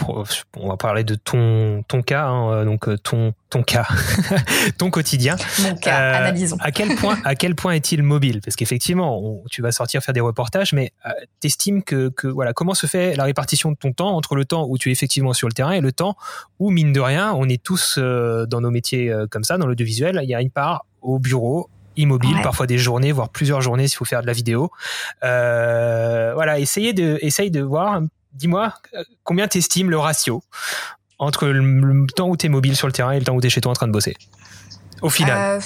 [0.58, 3.88] on va parler de ton, ton cas, hein, donc ton, ton cas,
[4.78, 5.36] ton quotidien.
[5.64, 6.58] Mon cas, euh, analysons.
[6.60, 8.42] À quel point, à quel point est-il mobile?
[8.42, 12.76] Parce qu'effectivement, tu vas sortir faire des reportages, mais euh, t'estimes que, que, voilà, comment
[12.76, 15.48] se fait la répartition de ton temps entre le temps où tu es effectivement sur
[15.48, 16.16] le terrain et le temps
[16.60, 20.20] où, mine de rien, on est tous euh, dans nos métiers comme ça, dans l'audiovisuel,
[20.24, 23.98] il y a une part au bureau, immobile, parfois des journées, voire plusieurs journées s'il
[23.98, 24.72] faut faire de la vidéo.
[25.24, 28.02] Euh, voilà, essayez de, essaye de voir.
[28.34, 28.74] Dis-moi
[29.24, 30.44] combien t'estimes le ratio
[31.20, 33.50] entre le, temps où tu mobile sur le terrain et le temps où tu es
[33.50, 34.16] chez toi en train de bosser.
[35.02, 35.38] Au final.
[35.38, 35.60] Euh,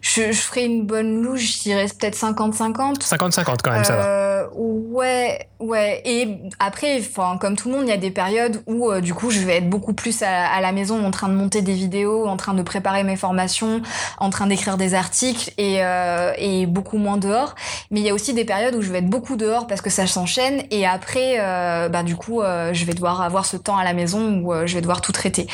[0.00, 3.00] je, je ferais une bonne louche, je dirais peut-être 50-50.
[3.00, 4.06] 50-50 quand même, ça va.
[4.06, 6.02] Euh, ouais, ouais.
[6.04, 7.02] Et après,
[7.40, 9.56] comme tout le monde, il y a des périodes où, euh, du coup, je vais
[9.56, 12.54] être beaucoup plus à, à, la maison en train de monter des vidéos, en train
[12.54, 13.82] de préparer mes formations,
[14.18, 17.54] en train d'écrire des articles et, euh, et beaucoup moins dehors.
[17.90, 19.90] Mais il y a aussi des périodes où je vais être beaucoup dehors parce que
[19.90, 21.38] ça s'enchaîne et après,
[21.90, 24.80] bah, du coup, je vais devoir avoir ce temps à la maison où je vais
[24.80, 25.46] devoir tout traiter.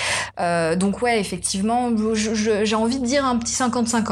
[0.76, 4.03] donc ouais, effectivement, j'ai envie de dire un petit 50-50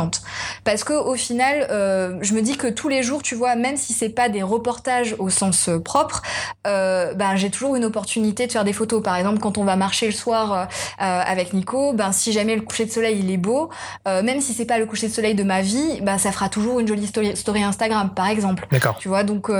[0.65, 3.77] parce que au final, euh, je me dis que tous les jours, tu vois, même
[3.77, 6.23] si c'est pas des reportages au sens euh, propre,
[6.67, 9.03] euh, ben j'ai toujours une opportunité de faire des photos.
[9.03, 12.87] Par exemple, quand on va marcher le soir avec Nico, ben si jamais le coucher
[12.87, 13.71] de soleil il est beau,
[14.07, 16.81] même si c'est pas le coucher de soleil de ma vie, ben ça fera toujours
[16.81, 18.67] une jolie story, story Instagram, par exemple.
[18.71, 18.97] D'accord.
[18.99, 19.51] Tu vois, donc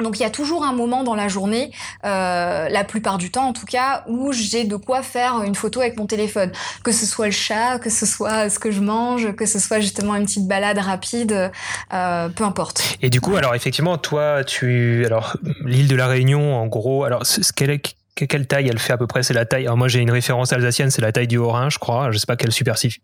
[0.00, 1.70] donc il y a toujours un moment dans la journée,
[2.04, 5.80] euh, la plupart du temps en tout cas, où j'ai de quoi faire une photo
[5.80, 6.52] avec mon téléphone.
[6.82, 9.80] Que ce soit le chat, que ce soit ce que je mange, que ce soit
[9.80, 11.50] justement une petite balade rapide,
[11.92, 12.96] euh, peu importe.
[13.02, 17.24] Et du coup, alors effectivement, toi, tu, alors l'île de la Réunion, en gros, alors
[17.26, 19.22] ce qu'elle est quelle taille elle fait à peu près?
[19.22, 19.64] C'est la taille.
[19.64, 22.10] Alors moi j'ai une référence alsacienne, c'est la taille du Haut-Rhin, je crois.
[22.10, 23.00] Je sais pas quelle superficie.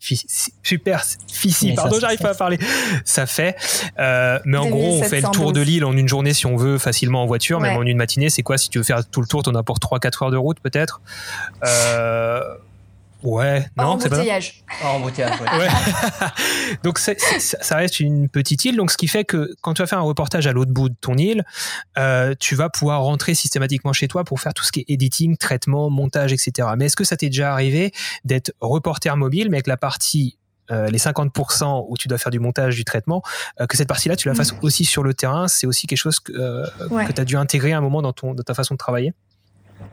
[0.63, 1.73] Superficie.
[1.75, 2.59] Pardon, j'arrive pas à parler.
[3.05, 3.57] Ça fait.
[3.99, 6.57] Euh, mais en gros, on fait le tour de l'île en une journée si on
[6.57, 7.61] veut, facilement en voiture.
[7.61, 9.63] Même en une matinée, c'est quoi Si tu veux faire tout le tour, t'en as
[9.63, 11.01] pour 3-4 heures de route peut-être?
[11.65, 12.43] Euh,
[13.23, 14.19] Ouais, non, c'est pas.
[14.85, 15.59] En embouteillage, ouais.
[15.59, 15.69] ouais.
[16.85, 19.99] donc ça reste une petite île, donc ce qui fait que quand tu vas faire
[19.99, 21.45] un reportage à l'autre bout de ton île,
[21.99, 25.37] euh, tu vas pouvoir rentrer systématiquement chez toi pour faire tout ce qui est editing,
[25.37, 26.69] traitement, montage, etc.
[26.79, 27.93] Mais est-ce que ça t'est déjà arrivé
[28.25, 30.39] d'être reporter mobile, mais avec la partie
[30.71, 33.23] euh, les 50% où tu dois faire du montage, du traitement,
[33.59, 34.59] euh, que cette partie-là, tu la fasses mm.
[34.61, 36.67] aussi sur le terrain, c'est aussi quelque chose que, euh,
[37.07, 39.15] que tu as dû intégrer à un moment dans, ton, dans ta façon de travailler?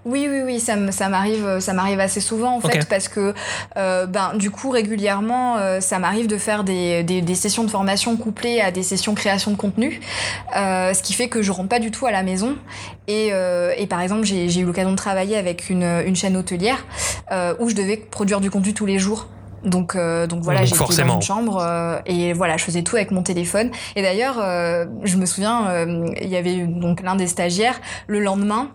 [0.06, 0.76] Oui, oui, oui, ça,
[1.10, 3.34] m'arrive, ça m'arrive assez souvent en fait, parce que
[3.76, 8.16] euh, ben du coup régulièrement, euh, ça m'arrive de faire des, des, sessions de formation
[8.16, 10.00] couplées à des sessions création de contenu,
[10.56, 12.56] euh, ce qui fait que je rentre pas du tout à la maison.
[13.08, 13.32] Et,
[13.78, 16.86] et par exemple, j'ai, eu l'occasion de travailler avec une, une chaîne hôtelière
[17.60, 19.28] où je devais produire du contenu tous les jours.
[19.64, 23.72] Donc, donc voilà, j'étais dans une chambre et voilà, je faisais tout avec mon téléphone.
[23.96, 24.36] Et d'ailleurs,
[25.04, 25.86] je me souviens,
[26.22, 28.72] il y avait donc l'un des stagiaires le lendemain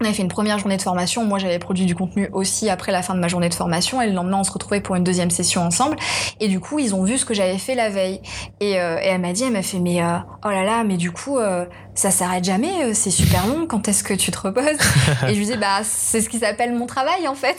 [0.00, 1.24] on avait fait une première journée de formation.
[1.24, 4.00] Moi, j'avais produit du contenu aussi après la fin de ma journée de formation.
[4.00, 5.96] Et le lendemain, on se retrouvait pour une deuxième session ensemble.
[6.40, 8.20] Et du coup, ils ont vu ce que j'avais fait la veille.
[8.60, 11.10] Et, euh, elle m'a dit, elle m'a fait, mais euh, oh là là, mais du
[11.10, 14.64] coup, euh, ça s'arrête jamais, euh, c'est super long, quand est-ce que tu te reposes
[15.28, 17.56] Et je lui dis, bah, c'est ce qui s'appelle mon travail en fait.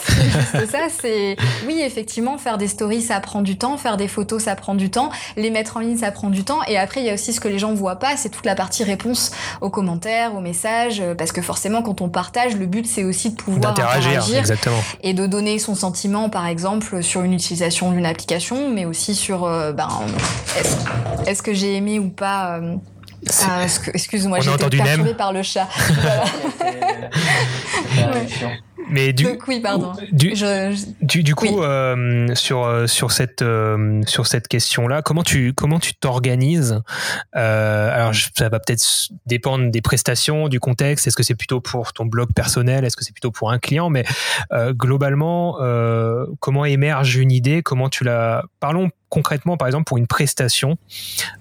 [0.51, 1.35] C'est ça, c'est.
[1.67, 4.89] Oui, effectivement, faire des stories, ça prend du temps, faire des photos, ça prend du
[4.89, 6.59] temps, les mettre en ligne, ça prend du temps.
[6.67, 8.55] Et après, il y a aussi ce que les gens voient pas, c'est toute la
[8.55, 12.87] partie réponse aux commentaires, aux messages, euh, parce que forcément, quand on partage, le but,
[12.87, 14.81] c'est aussi de pouvoir interagir exactement.
[15.03, 19.43] et de donner son sentiment, par exemple, sur une utilisation d'une application, mais aussi sur,
[19.43, 19.89] euh, ben,
[21.27, 22.59] est-ce que j'ai aimé ou pas
[23.43, 25.67] ah, excuse-moi, j'ai été perturbée par le chat.
[28.91, 29.93] Mais du, oui, pardon.
[30.12, 30.34] Du,
[31.23, 35.93] du, coup, euh, sur euh, sur cette euh, sur cette question-là, comment tu comment tu
[35.93, 36.81] t'organises
[37.31, 38.84] Alors, ça va peut-être
[39.25, 41.07] dépendre des prestations, du contexte.
[41.07, 42.84] Est-ce que c'est plutôt pour ton blog personnel?
[42.84, 43.89] Est-ce que c'est plutôt pour un client?
[43.89, 44.03] Mais
[44.71, 45.57] globalement,
[46.39, 47.62] comment émerge une idée?
[47.63, 50.78] Comment tu la Parlons concrètement, par exemple, pour une prestation,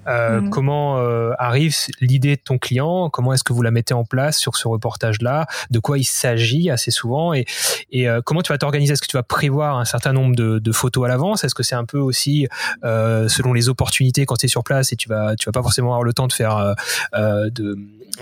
[0.05, 0.49] euh, mhm.
[0.49, 3.09] comment euh, arrive l'idée de ton client?
[3.09, 5.47] Comment est-ce que vous la mettez en place sur ce reportage-là?
[5.71, 7.33] De quoi il s'agit assez souvent?
[7.33, 7.45] Et,
[7.91, 8.91] et euh, comment tu vas t'organiser?
[8.93, 11.45] Est-ce que tu vas prévoir un certain nombre de, photos à l'avance?
[11.45, 12.47] Est-ce que c'est un peu aussi
[12.83, 15.91] selon les opportunités quand tu es sur place et tu vas, tu vas pas forcément
[15.91, 16.75] avoir le temps de faire,
[17.13, 17.77] de,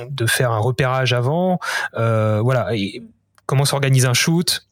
[0.09, 1.59] de, faire un repérage avant
[1.93, 2.75] Voilà.
[2.75, 3.01] Et
[3.47, 4.68] comment s'organise un shoot?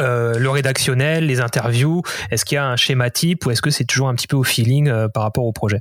[0.00, 3.70] Euh, le rédactionnel, les interviews Est-ce qu'il y a un schéma type ou est-ce que
[3.70, 5.80] c'est toujours un petit peu au feeling euh, par rapport au projet?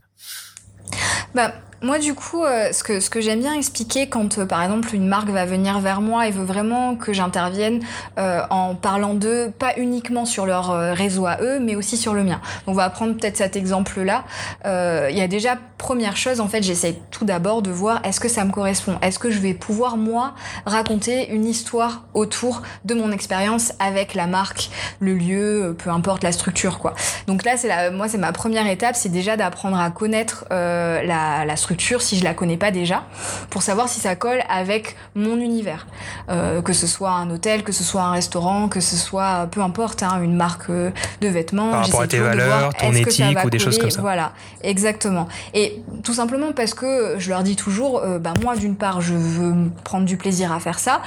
[1.33, 4.63] Bah, moi, du coup, euh, ce que, ce que j'aime bien expliquer quand, euh, par
[4.63, 7.81] exemple, une marque va venir vers moi et veut vraiment que j'intervienne
[8.17, 12.23] euh, en parlant d'eux, pas uniquement sur leur réseau à eux, mais aussi sur le
[12.23, 12.39] mien.
[12.67, 14.23] On va prendre peut-être cet exemple-là.
[14.63, 18.29] Il y a déjà, première chose, en fait, j'essaie tout d'abord de voir est-ce que
[18.29, 18.97] ça me correspond?
[19.01, 20.33] Est-ce que je vais pouvoir, moi,
[20.65, 24.69] raconter une histoire autour de mon expérience avec la marque,
[24.99, 26.93] le lieu, peu importe la structure, quoi.
[27.27, 31.03] Donc là, c'est la, moi, c'est ma première étape, c'est déjà d'apprendre à connaître la,
[31.45, 33.03] la structure si je la connais pas déjà,
[33.49, 35.87] pour savoir si ça colle avec mon univers.
[36.29, 39.61] Euh, que ce soit un hôtel, que ce soit un restaurant, que ce soit peu
[39.61, 41.71] importe, hein, une marque euh, de vêtements.
[41.71, 44.01] Par rapport à tes valeurs, ton éthique ou des choses comme ça.
[44.01, 45.27] Voilà, exactement.
[45.53, 49.13] Et tout simplement parce que je leur dis toujours, euh, bah moi d'une part je
[49.13, 51.01] veux prendre du plaisir à faire ça.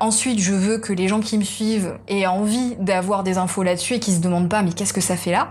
[0.00, 3.94] ensuite je veux que les gens qui me suivent aient envie d'avoir des infos là-dessus
[3.94, 5.48] et qui se demandent pas mais qu'est-ce que ça fait là?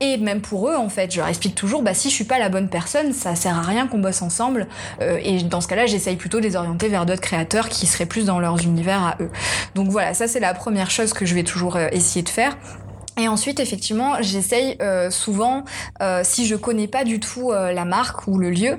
[0.00, 2.38] Et même pour eux en fait, je leur explique toujours, bah si je suis pas
[2.38, 4.66] la bonne personne, ça sert à rien qu'on bosse ensemble.
[5.00, 8.06] Euh, et dans ce cas-là, j'essaye plutôt de les orienter vers d'autres créateurs qui seraient
[8.06, 9.30] plus dans leurs univers à eux.
[9.74, 12.56] Donc voilà, ça c'est la première chose que je vais toujours euh, essayer de faire.
[13.18, 15.64] Et ensuite, effectivement, j'essaye euh, souvent,
[16.00, 18.78] euh, si je connais pas du tout euh, la marque ou le lieu,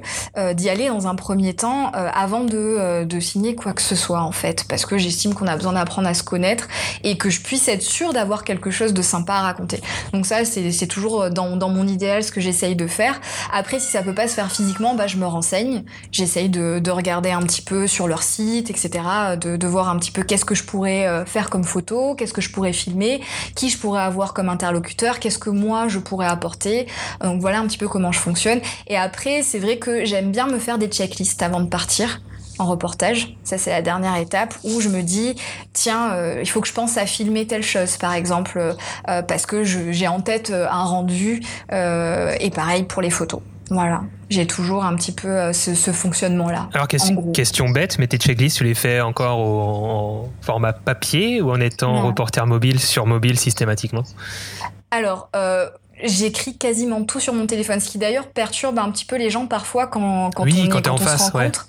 [0.54, 4.32] d'y aller dans un premier temps avant de, de signer quoi que ce soit en
[4.32, 6.68] fait, parce que j'estime qu'on a besoin d'apprendre à se connaître
[7.04, 9.82] et que je puisse être sûre d'avoir quelque chose de sympa à raconter.
[10.14, 13.20] Donc ça, c'est toujours dans, dans mon idéal ce que j'essaye de faire.
[13.54, 15.84] Après, si ça peut pas se faire physiquement, bah je me renseigne.
[16.12, 18.92] J'essaye de, de regarder un petit peu sur leur site, etc.
[19.40, 22.42] De, de voir un petit peu qu'est-ce que je pourrais faire comme photo, qu'est-ce que
[22.42, 23.22] je pourrais filmer,
[23.56, 26.88] qui je pourrais avoir comme interlocuteur, qu'est-ce que moi je pourrais apporter.
[27.22, 28.60] Donc voilà un petit peu comment je fonctionne.
[28.88, 32.22] Et après, c'est vrai que j'aime bien me faire des checklists avant de partir
[32.60, 33.36] en reportage.
[33.44, 35.36] Ça, c'est la dernière étape où je me dis,
[35.74, 38.76] tiens, euh, il faut que je pense à filmer telle chose, par exemple,
[39.10, 43.42] euh, parce que j'ai en tête euh, un rendu, et pareil pour les photos.
[43.72, 46.68] Voilà, j'ai toujours un petit peu euh, ce, fonctionnement-là.
[46.74, 51.62] Alors, question, bête, mais tes checklists, tu les fais encore en format papier ou en
[51.62, 54.04] étant reporter mobile sur mobile systématiquement?
[54.92, 55.70] Alors, euh,
[56.04, 59.48] j'écris quasiment tout sur mon téléphone, ce qui d'ailleurs perturbe un petit peu les gens
[59.48, 61.68] parfois quand, quand on, quand en face, se rencontre.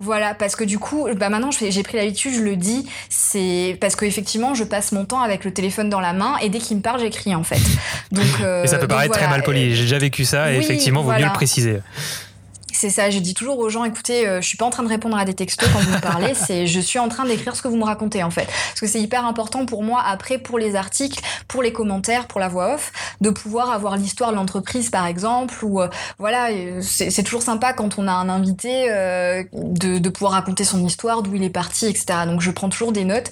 [0.00, 3.96] Voilà, parce que du coup, bah maintenant j'ai pris l'habitude, je le dis, c'est parce
[3.96, 6.82] qu'effectivement je passe mon temps avec le téléphone dans la main et dès qu'il me
[6.82, 7.60] parle, j'écris en fait.
[8.12, 9.74] Donc, euh, et ça peut paraître très mal poli.
[9.74, 11.80] J'ai déjà vécu ça et effectivement, vaut mieux le préciser.
[12.78, 13.10] C'est ça.
[13.10, 15.34] Je dis toujours aux gens, écoutez, je suis pas en train de répondre à des
[15.34, 17.84] textos quand vous me parlez, c'est je suis en train d'écrire ce que vous me
[17.84, 18.46] racontez en fait.
[18.46, 22.40] Parce que c'est hyper important pour moi après pour les articles, pour les commentaires, pour
[22.40, 25.80] la voix off, de pouvoir avoir l'histoire de l'entreprise par exemple ou
[26.18, 26.48] voilà,
[26.80, 28.88] c'est toujours sympa quand on a un invité
[29.52, 32.20] de, de pouvoir raconter son histoire, d'où il est parti, etc.
[32.26, 33.30] Donc je prends toujours des notes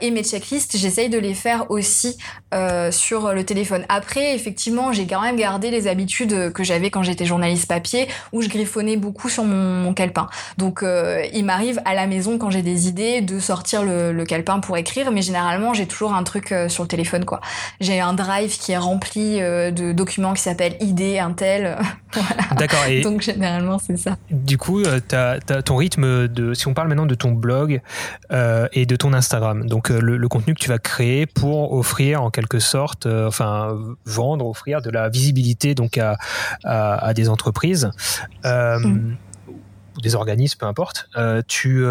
[0.00, 2.16] et mes checklists, j'essaye de les faire aussi
[2.54, 3.84] euh, sur le téléphone.
[3.88, 8.42] Après, effectivement, j'ai quand même gardé les habitudes que j'avais quand j'étais journaliste papier, où
[8.42, 8.48] je
[8.96, 10.28] beaucoup sur mon, calepin.
[10.58, 14.58] Donc, euh, il m'arrive à la maison quand j'ai des idées de sortir le, calepin
[14.60, 17.40] pour écrire, mais généralement, j'ai toujours un truc euh, sur le téléphone, quoi.
[17.80, 21.76] J'ai un drive qui est rempli de documents qui s'appelle ID, Intel.
[22.12, 22.42] voilà.
[22.56, 22.80] D'accord.
[23.02, 24.16] Donc, généralement, c'est ça.
[24.30, 24.82] Du coup,
[25.12, 27.80] as, ton rythme de, si on parle maintenant de ton blog
[28.30, 32.30] et de ton Instagram, donc le, le contenu que tu vas créer pour offrir en
[32.30, 36.16] quelque sorte, euh, enfin vendre, offrir de la visibilité donc à,
[36.64, 37.90] à, des entreprises
[38.44, 39.16] euh, mm.
[39.96, 41.08] ou des organismes, peu importe.
[41.16, 41.84] Euh, tu,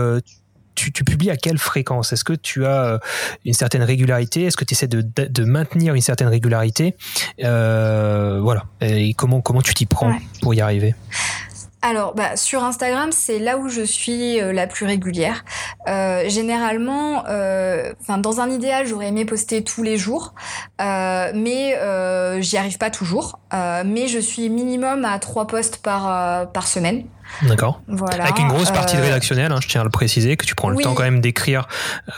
[0.75, 2.13] tu, tu, publies à quelle fréquence?
[2.13, 2.99] Est-ce que tu as
[3.45, 4.43] une certaine régularité?
[4.43, 6.95] Est-ce que tu essaies de, de, maintenir une certaine régularité?
[7.39, 8.65] Voilà.
[8.81, 10.95] Et comment, comment tu t'y prends pour y arriver?
[11.85, 15.43] Alors, bah, sur Instagram, c'est là où je suis euh, la plus régulière.
[15.89, 20.33] Euh, généralement, euh, dans un idéal, j'aurais aimé poster tous les jours,
[20.79, 21.77] mais
[22.39, 23.39] j'y arrive pas toujours.
[23.51, 27.03] mais je suis minimum à trois posts par semaine.
[27.41, 27.81] D'accord.
[27.87, 28.25] Voilà.
[28.25, 30.55] Avec une grosse partie de euh, rédactionnel, hein, je tiens à le préciser, que tu
[30.55, 31.67] prends le temps quand même d'écrire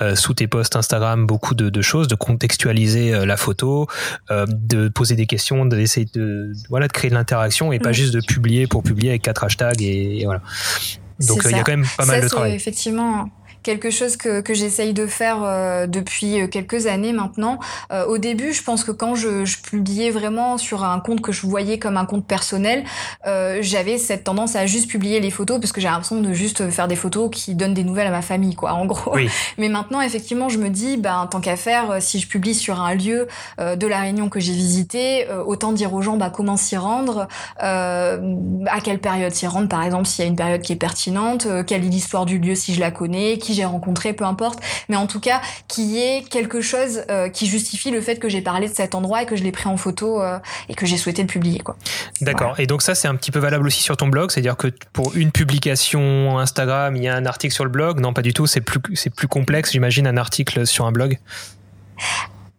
[0.02, 3.88] euh, sous tes posts Instagram beaucoup de, choses, de contextualiser euh, la photo,
[4.30, 8.22] de poser des questions, d'essayer de, voilà, de créer de l'interaction et pas juste de
[8.22, 10.42] publier pour publier avec quatre hashtags et, voilà.
[11.28, 12.54] Donc il y a quand même pas mal de travail.
[12.54, 13.30] Effectivement
[13.66, 17.60] quelque chose que, que j'essaye de faire euh, depuis euh, quelques années maintenant.
[17.92, 21.32] Euh, au début, je pense que quand je, je, publiais vraiment sur un compte que
[21.32, 22.84] je voyais comme un compte personnel,
[23.62, 26.88] j'avais cette tendance à juste publier les photos parce que j'ai l'impression de juste faire
[26.88, 29.18] des photos qui donnent des nouvelles à ma famille, quoi, en gros.
[29.58, 32.94] Mais maintenant, effectivement, je me dis, ben, tant qu'à faire, si je publie sur un
[32.94, 37.28] lieu de la Réunion que j'ai visité, autant dire aux gens bah, comment s'y rendre,
[37.58, 38.20] à
[38.84, 41.84] quelle période s'y rendre, par exemple, s'il y a une période qui est pertinente, quelle
[41.84, 45.08] est l'histoire du lieu si je la connais, qui j'ai rencontré, peu importe, mais en
[45.08, 48.70] tout cas qu'il y ait quelque chose euh, qui justifie le fait que j'ai parlé
[48.70, 50.38] de cet endroit et que je l'ai pris en photo euh,
[50.70, 51.60] et que j'ai souhaité le publier.
[51.60, 51.76] Quoi.
[52.22, 52.60] D'accord.
[52.60, 55.16] Et donc ça, c'est un petit peu valable aussi sur ton blog, c'est-à-dire que pour
[55.16, 58.00] une publication Instagram, il y a un article sur le blog?
[58.00, 58.48] Non, pas du tout.
[58.48, 61.18] C'est plus, c'est plus complexe, j'imagine, un article sur un blog?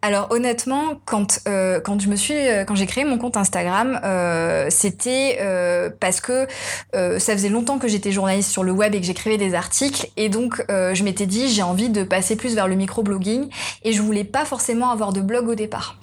[0.03, 3.99] Alors honnêtement, quand euh, quand je me suis euh, quand j'ai créé mon compte Instagram,
[4.03, 6.47] euh, c'était euh, parce que
[6.95, 10.07] euh, ça faisait longtemps que j'étais journaliste sur le web et que j'écrivais des articles
[10.15, 13.49] et donc je m'étais dit j'ai envie de passer plus vers le microblogging
[13.83, 15.95] et je voulais pas forcément avoir de blog au départ.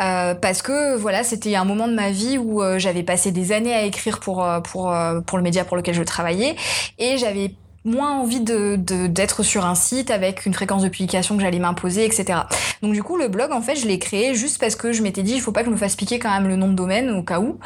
[0.00, 3.74] Euh, parce que voilà, c'était un moment de ma vie où j'avais passé des années
[3.74, 4.94] à écrire pour pour
[5.26, 6.56] pour le média pour lequel je travaillais
[6.98, 11.42] et j'avais moins envie de d'être sur un site avec une fréquence de publication que
[11.42, 12.40] j'allais m'imposer, etc.
[12.82, 15.22] Donc du coup, le blog, en fait, je l'ai créé juste parce que je m'étais
[15.22, 17.10] dit, il faut pas que je me fasse piquer quand même le nom de domaine
[17.10, 17.58] au cas où.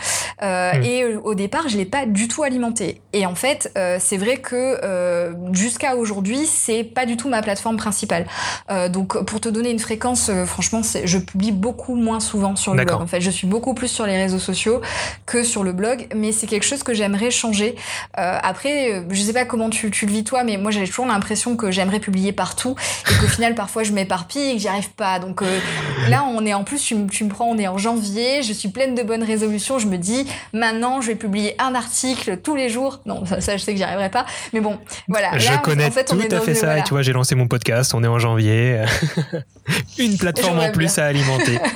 [0.42, 0.82] Euh, hmm.
[0.84, 3.00] Et euh, au départ, je l'ai pas du tout alimenté.
[3.12, 7.42] Et en fait, euh, c'est vrai que euh, jusqu'à aujourd'hui, c'est pas du tout ma
[7.42, 8.26] plateforme principale.
[8.70, 12.74] Euh, donc pour te donner une fréquence, euh, franchement, je publie beaucoup moins souvent sur
[12.74, 13.00] le blog.
[13.00, 14.80] En fait, je suis beaucoup plus sur les réseaux sociaux
[15.24, 17.76] que sur le blog, mais c'est quelque chose que j'aimerais changer.
[18.14, 21.70] après, je sais pas comment tu, tu vis toi, mais moi j'ai toujours l'impression que
[21.70, 22.74] j'aimerais publier partout
[23.10, 25.18] et qu'au final parfois je m'éparpille et que j'y arrive pas.
[25.18, 25.58] Donc euh,
[26.08, 28.94] là on est en plus, tu, me prends, on est en janvier, je suis pleine
[28.94, 33.00] de bonnes résolutions, je me dis maintenant je vais publier un article tous les jours.
[33.06, 35.36] Non, ça, je sais que j'y arriverai pas, mais bon, voilà.
[35.38, 37.94] Je connais en fait, tout à fait ça et tu vois j'ai lancé mon podcast,
[37.94, 38.84] on est en janvier,
[39.98, 41.58] une plateforme en plus à alimenter.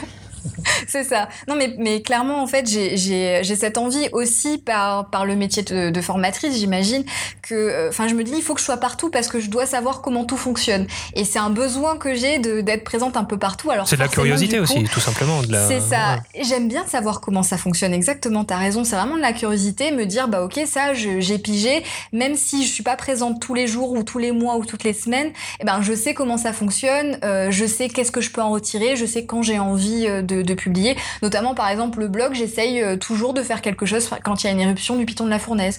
[0.89, 1.29] c'est ça.
[1.49, 6.01] Non, mais, mais clairement, en fait, j'ai cette envie aussi par, par le métier de,
[6.01, 7.05] formatrice, j'imagine,
[7.43, 9.51] que, euh, enfin, je me dis, il faut que je sois partout parce que je
[9.51, 10.87] dois savoir comment tout fonctionne.
[11.15, 13.71] Et c'est un besoin que j'ai d'être présente un peu partout.
[13.71, 15.43] Alors c'est de la curiosité aussi, tout simplement.
[15.69, 16.19] C'est ça.
[16.41, 17.93] J'aime bien savoir comment ça fonctionne.
[17.93, 18.85] Exactement, t'as raison.
[18.85, 22.73] C'est vraiment de la curiosité, me dire, bah ok, ça, j'ai pigé, même si je
[22.73, 25.65] suis pas présente tous les jours ou tous les mois ou toutes les semaines, eh
[25.65, 28.97] ben, je sais comment ça fonctionne, euh, je sais qu'est-ce que je peux en retirer,
[28.97, 30.97] je sais quand j'ai envie euh, de, publier.
[31.23, 34.51] Notamment, par exemple, le blog, j'essaye euh, toujours de faire quelque chose quand il y
[34.51, 35.79] a une éruption du piton de la fournaise.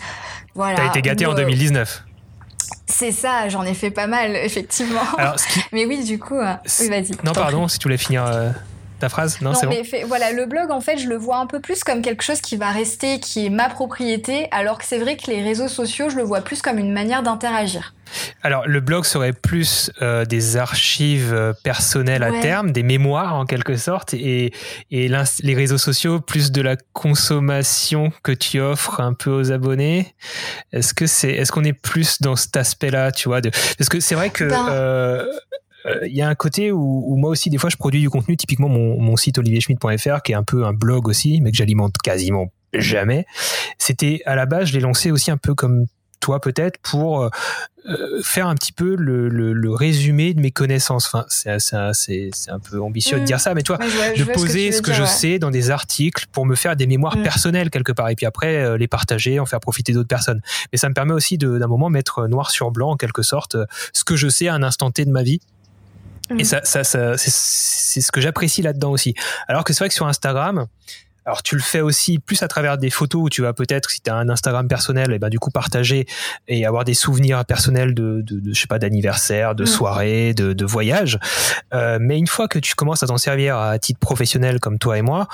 [0.56, 0.78] Voilà.
[0.78, 2.04] T'as été gâté en 2019.
[2.04, 2.08] Euh,
[2.88, 5.02] c'est ça, j'en ai fait pas mal, effectivement.
[5.72, 7.12] Mais oui, du coup, euh, oui, vas-y.
[7.24, 8.26] Non, pardon, si tu voulais finir.
[9.02, 9.84] Ta phrase Non, Non, c'est bon.
[9.84, 12.40] fait- voilà, le blog, en fait, je le vois un peu plus comme quelque chose
[12.42, 16.10] qui va rester, qui est ma propriété, alors que c'est vrai que les réseaux sociaux,
[16.10, 17.94] je le vois plus comme une manière d'interagir.
[18.44, 23.46] Alors, le blog serait plus euh, des archives euh, personnelles à terme, des mémoires en
[23.46, 24.52] quelque sorte, et,
[24.92, 25.08] et
[25.44, 30.14] les réseaux sociaux, plus de la consommation que tu offres un peu aux abonnés.
[30.74, 34.00] Est-ce que c'est, est-ce qu'on est plus dans cet aspect-là, tu vois de, Parce que
[34.00, 35.26] c'est vrai que Ben- euh,
[36.06, 38.38] il y a un côté où, où moi aussi des fois je produis du contenu,
[38.38, 41.96] typiquement mon, mon site olivierschmidt.fr qui est un peu un blog aussi, mais que j'alimente
[42.04, 43.26] quasiment jamais.
[43.78, 45.86] C'était à la base, je l'ai lancé aussi un peu comme
[46.20, 47.30] toi peut-être pour euh,
[47.90, 51.08] euh, faire un petit peu le, le, le résumé de mes connaissances.
[51.08, 53.26] Enfin, c'est c'est c'est c'est un peu ambitieux de Mm.
[53.26, 55.08] dire ça, mais toi, vois- de vois ce que poser ce que, dire, je ouais.
[55.08, 57.24] sais dans des articles pour me faire des mémoires Mm.
[57.24, 60.42] personnelles quelque part, et puis après euh, les partager, en faire profiter d'autres personnes.
[60.72, 63.56] Mais ça me permet aussi de- d'un moment mettre noir sur blanc en quelque sorte
[63.56, 65.42] euh, ce que je sais à un instant T de ma vie.
[66.38, 66.46] Et Mm.
[66.46, 69.14] ça, ça, ça c'est- ce que j'apprécie là-dedans aussi.
[69.48, 70.68] Alors que c'est vrai que sur Instagram,
[71.26, 74.02] alors tu le fais aussi plus à travers des photos où tu vas peut-être, si
[74.02, 76.08] tu as un Instagram personnel, et ben du coup partager
[76.48, 79.68] et avoir des souvenirs personnels de, de, de, je sais pas d'anniversaire, de Mm.
[79.68, 81.20] soirée, de, de voyage.
[81.74, 84.98] Euh, mais une fois que tu commences à t'en servir à titre professionnel comme toi
[84.98, 85.28] et moi,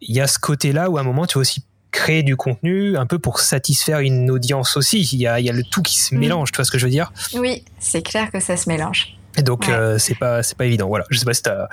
[0.00, 2.96] il y a ce côté-là où à un moment tu vas aussi créer du contenu
[2.96, 5.00] un peu pour satisfaire une audience aussi.
[5.12, 6.18] Il y a, il y a le tout qui se Mm.
[6.18, 7.12] mélange, tu vois ce que je veux dire?
[7.34, 9.17] Oui, c'est clair que ça se mélange.
[9.42, 9.74] Donc Ouais.
[9.74, 10.88] euh, c'est pas c'est pas évident.
[10.88, 11.68] Voilà, je sais pas si t'as.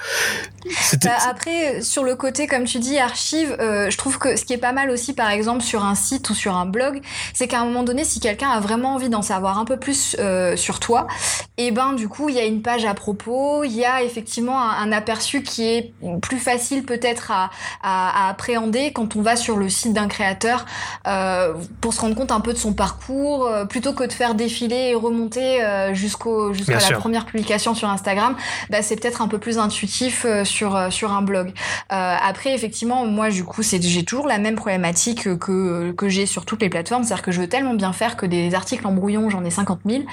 [1.04, 4.54] Bah, après, sur le côté, comme tu dis, archive, euh, je trouve que ce qui
[4.54, 7.02] est pas mal aussi, par exemple, sur un site ou sur un blog,
[7.34, 10.16] c'est qu'à un moment donné, si quelqu'un a vraiment envie d'en savoir un peu plus
[10.20, 11.08] euh, sur toi,
[11.58, 14.60] et ben du coup, il y a une page à propos, il y a effectivement
[14.62, 17.50] un, un aperçu qui est plus facile peut-être à,
[17.84, 20.66] à, à appréhender quand on va sur le site d'un créateur
[21.82, 24.96] pour se rendre compte un peu de son parcours, plutôt que de faire défiler et
[24.96, 25.60] remonter
[25.94, 28.36] jusqu'au jusqu'à la première publication sur Instagram.
[28.70, 31.50] Bah, c'est peut-être un peu plus intuitif euh, sur euh, sur un blog.
[31.92, 36.46] Euh, après, effectivement, moi, du coup, j'ai toujours la même problématique que que j'ai sur
[36.46, 39.30] toutes les plateformes, c'est-à-dire que je veux tellement bien faire que des articles en brouillon,
[39.30, 40.04] j'en ai 50 000.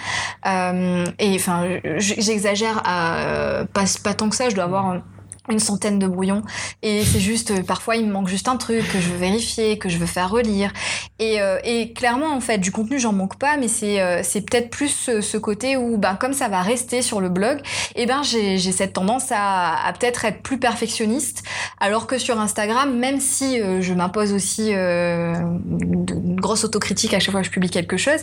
[0.47, 4.49] Euh, et enfin, j'exagère pas tant que ça.
[4.49, 5.03] Je dois avoir
[5.49, 6.43] une centaine de brouillons.
[6.83, 9.79] Et c'est juste euh, parfois il me manque juste un truc que je veux vérifier
[9.79, 10.73] que je veux faire relire.
[11.19, 14.43] Et, euh, et clairement en fait du contenu j'en manque pas mais c'est euh, c'est
[14.43, 17.59] peut-être plus ce, côté où ben comme ça va rester sur le blog
[17.97, 21.43] et ben j'ai cette tendance à, à peut-être être plus perfectionniste.
[21.81, 25.35] Alors que sur Instagram même si euh, je m'impose aussi euh,
[25.81, 28.21] une une grosse autocritique à chaque fois que je publie quelque chose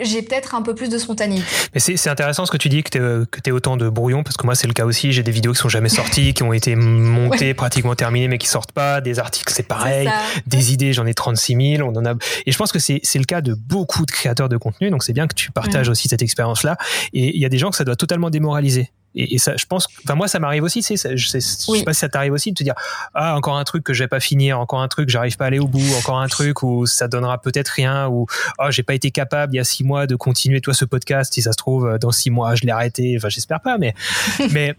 [0.00, 1.44] j'ai peut-être un peu plus de spontanéité.
[1.74, 4.22] Mais c'est c'est intéressant ce que tu dis, que tu que t'aies autant de brouillons,
[4.22, 5.12] parce que moi c'est le cas aussi.
[5.12, 8.48] J'ai des vidéos qui sont jamais sorties, qui ont été montées, pratiquement terminées, mais qui
[8.48, 9.00] sortent pas.
[9.00, 10.08] Des articles, c'est pareil.
[10.46, 11.88] Des idées, j'en ai 36 000.
[11.88, 12.14] On en a...
[12.46, 14.90] Et je pense que c'est c'est le cas de beaucoup de créateurs de contenu.
[14.90, 16.76] Donc c'est bien que tu partages aussi cette expérience-là.
[17.12, 18.90] Et il y a des gens que ça doit totalement démoraliser.
[19.16, 21.84] Et, et ça, je pense, enfin moi ça m'arrive aussi, ça- je sais, je sais
[21.84, 22.74] pas si ça t'arrive aussi de te dire
[23.14, 25.46] ah encore un truc que je vais pas finir, encore un truc j'arrive pas à
[25.46, 28.26] aller au bout, encore un truc où ça donnera peut-être rien, ou
[28.58, 31.32] oh j'ai pas été capable il y a six mois de continuer toi ce podcast,
[31.32, 33.94] si ça se trouve dans six mois je l'ai arrêté, enfin j'espère pas, mais
[34.50, 34.74] mais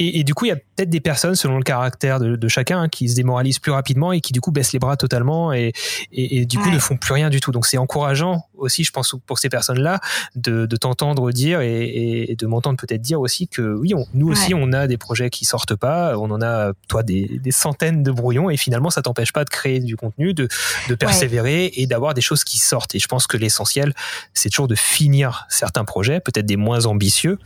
[0.00, 2.48] et, et du coup, il y a peut-être des personnes, selon le caractère de, de
[2.48, 5.52] chacun, hein, qui se démoralisent plus rapidement et qui du coup baissent les bras totalement
[5.52, 5.72] et,
[6.12, 7.52] et, et du coup ne font plus rien du tout.
[7.52, 10.00] Donc c'est encourageant aussi, je pense, pour ces personnes-là,
[10.36, 14.54] de, de t'entendre dire et, de m'entendre peut-être dire aussi que oui, on- nous aussi,
[14.54, 18.10] on a des projets qui sortent pas, on en a, toi, des, des centaines de
[18.10, 20.48] brouillons et finalement, ça t'empêche pas de créer du contenu, de,
[20.88, 22.94] de persévérer et d'avoir des choses qui sortent.
[22.94, 23.94] Et je pense que l'essentiel,
[24.34, 27.38] c'est toujours de finir certains projets, peut-être des moins ambitieux,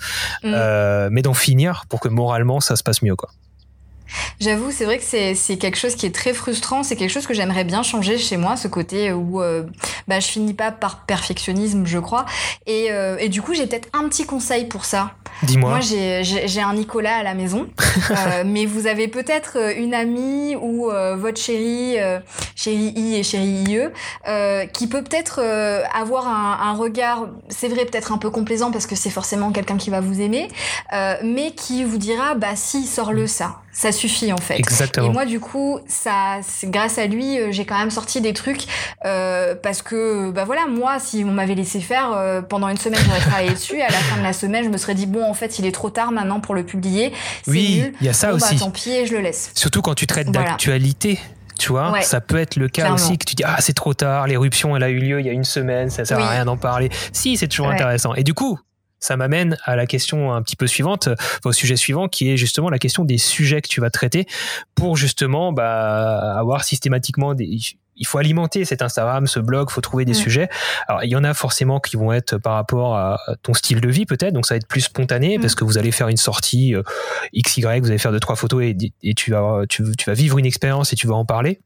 [0.43, 0.53] Mm.
[0.55, 3.31] euh, mais d'en finir pour que moralement ça se passe mieux quoi.
[4.41, 6.83] J'avoue, c'est vrai que c'est quelque chose qui est très frustrant.
[6.83, 9.63] C'est quelque chose que j'aimerais bien changer chez moi, ce côté où euh,
[10.09, 12.27] bah, je finis pas par perfectionnisme, je crois.
[12.67, 15.13] Et, euh, et du coup, j'ai peut-être un petit conseil pour ça.
[15.43, 15.71] Dis-moi.
[15.71, 16.23] Moi, j'ai-
[16.61, 17.67] un Nicolas à la maison,
[18.11, 21.97] euh, mais vous avez peut-être euh, une amie ou votre chérie,
[22.55, 25.41] chérie I et chérie IE, qui peut peut-être
[25.95, 29.77] avoir un, un regard, c'est vrai, peut-être un peu complaisant parce que c'est forcément quelqu'un
[29.77, 30.49] qui va vous aimer,
[31.23, 34.59] mais qui vous dira, bah si, sors-le ça, ça suffit en fait.
[34.59, 35.09] Exactement.
[35.09, 38.63] Et moi, du coup, ça, grâce à lui, euh, j'ai quand même sorti des trucs
[39.05, 43.01] euh, parce que, bah voilà, moi, si on m'avait laissé faire euh, pendant une semaine,
[43.05, 43.81] j'aurais travaillé dessus.
[43.83, 45.73] À la fin de la semaine, je me serais dit bon, en fait, il est
[45.73, 47.13] trop tard maintenant pour le publier.
[47.49, 48.55] Oui, il y a ça Bon, aussi.
[48.55, 49.51] Bah, tant pis, et je le laisse.
[49.55, 50.51] Surtout quand tu traites Voilà.
[50.51, 51.19] d'actualité.
[51.59, 52.03] Tu vois, Ouais.
[52.03, 52.95] ça peut être le cas Clairement.
[52.97, 55.29] aussi que tu dis ah c'est trop tard, l'éruption elle a eu lieu il y
[55.29, 56.91] a une semaine, ça sert à rien d'en parler.
[57.13, 57.75] Si c'est toujours Ouais.
[57.75, 58.13] intéressant.
[58.17, 58.59] Et du coup,
[59.05, 61.09] ça m'amène à la question un petit peu suivante,
[61.45, 64.27] au sujet suivant, qui est justement la question des sujets que tu vas traiter
[64.75, 67.59] pour justement bah, avoir systématiquement des,
[67.97, 70.49] il faut alimenter cet Instagram, ce blog, faut trouver des sujets.
[70.89, 73.89] Alors il y en a forcément qui vont être par rapport à ton style de
[73.89, 75.41] vie peut-être, donc ça va être plus spontané Mm.
[75.41, 76.83] parce que vous allez faire une sortie euh,
[77.37, 80.39] XY, vous allez faire deux trois photos et, et tu vas tu, tu vas vivre
[80.39, 81.61] une expérience et tu vas en parler.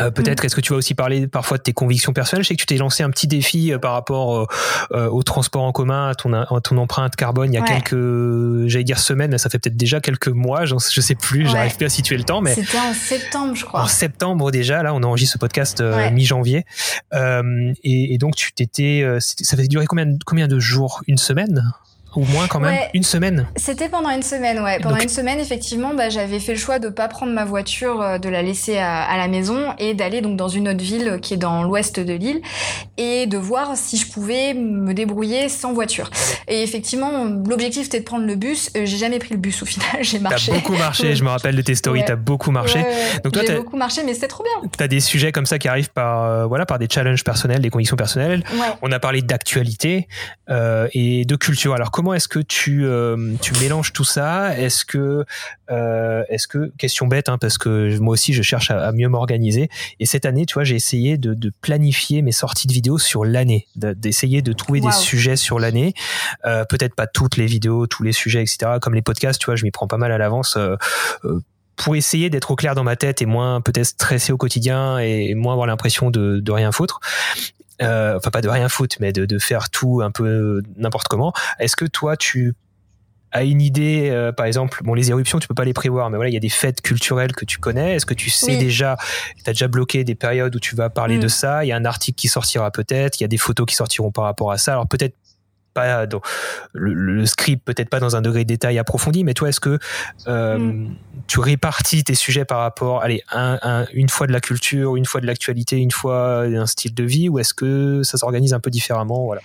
[0.00, 2.44] Euh, peut-être est-ce que tu vas aussi parler parfois de tes convictions personnelles?
[2.44, 4.46] Je sais que tu t'es lancé un petit défi euh, par rapport euh,
[4.92, 7.68] euh, au transport en commun, à ton, à ton empreinte carbone il y a Ouais.
[7.68, 11.50] quelques, j'allais dire semaines, mais ça fait peut-être déjà quelques mois, je sais plus, Ouais.
[11.50, 13.82] j'arrive plus à situer le temps, mais C'était en septembre, je crois.
[13.82, 16.10] en septembre déjà, là on enregistre ce podcast euh, Ouais.
[16.12, 16.64] mi-janvier,
[17.14, 21.02] Euh, et, et donc tu t'étais, euh, ça fait durer combien, combien de jours?
[21.08, 21.72] Une semaine?
[22.16, 22.88] Ou moins quand même Ouais.
[22.94, 24.78] Une semaine C'était pendant une semaine, ouais.
[24.80, 28.00] Pendant Donc- une semaine, effectivement, bah, j'avais fait le choix de pas prendre ma voiture,
[28.00, 31.18] euh, de la laisser à, à la maison et d'aller donc dans une autre ville
[31.22, 32.40] qui est dans l'ouest de l'île
[32.96, 36.10] et de voir si je pouvais me débrouiller sans voiture.
[36.48, 38.70] Et effectivement, l'objectif c'était de prendre le bus.
[38.76, 40.52] Euh, J'ai jamais pris le bus au final, j'ai T'as marché.
[40.52, 42.06] beaucoup marché, je me rappelle de tes stories, Ouais.
[42.06, 42.78] t'as beaucoup marché.
[42.80, 44.68] Ouais, ouais, Donc toi, j'ai t'as- beaucoup marché, mais c'était trop bien.
[44.76, 47.70] T'as des sujets comme ça qui arrivent par, euh, voilà, par des challenges personnels, des
[47.70, 48.42] convictions personnelles.
[48.82, 50.08] On a parlé d'actualité
[50.50, 51.74] euh, et de culture.
[51.74, 54.58] Alors comment est-ce que tu euh, tu mélanges tout ça?
[54.58, 55.24] Est-ce que
[55.70, 59.08] euh, est-ce que question bête hein, parce que moi aussi je cherche à, à mieux
[59.08, 59.68] m'organiser
[60.00, 63.24] et cette année tu vois j'ai essayé de, de planifier mes sorties de vidéos sur
[63.24, 65.94] l'année, de- d'essayer de trouver des sujets sur l'année.
[66.46, 68.72] Euh, Peut-être pas toutes les vidéos, tous les sujets etc.
[68.80, 70.56] Comme les podcasts, tu vois je m'y prends pas mal à l'avance.
[71.76, 75.34] pour essayer d'être au clair dans ma tête et moins peut-être stressé au quotidien et
[75.34, 76.98] moins avoir l'impression de, de rien foutre.
[77.80, 81.32] Euh, enfin pas de rien foutre, mais de, de faire tout un peu n'importe comment.
[81.58, 82.54] Est-ce que toi tu
[83.30, 86.16] as une idée, euh, par exemple, bon les éruptions tu peux pas les prévoir, mais
[86.16, 87.94] voilà il y a des fêtes culturelles que tu connais.
[87.96, 88.58] Est-ce que tu sais Oui.
[88.58, 88.96] déjà,
[89.36, 91.64] tu as déjà bloqué des périodes où tu vas parler de ça?
[91.64, 94.10] Il y a un article qui sortira peut-être, il y a des photos qui sortiront
[94.10, 94.72] par rapport à ça.
[94.72, 95.14] Alors peut-être
[95.74, 96.20] pas dans
[96.72, 99.78] le, le script, peut-être pas dans un degré de détail approfondi, mais toi, est-ce que
[100.26, 100.94] euh, Mm.
[101.26, 105.04] tu répartis tes sujets par rapport, allez, un, un- une fois de la culture, une
[105.04, 108.60] fois de l'actualité, une fois un style de vie, ou est-ce que ça s'organise un
[108.60, 109.40] peu différemment Voilà?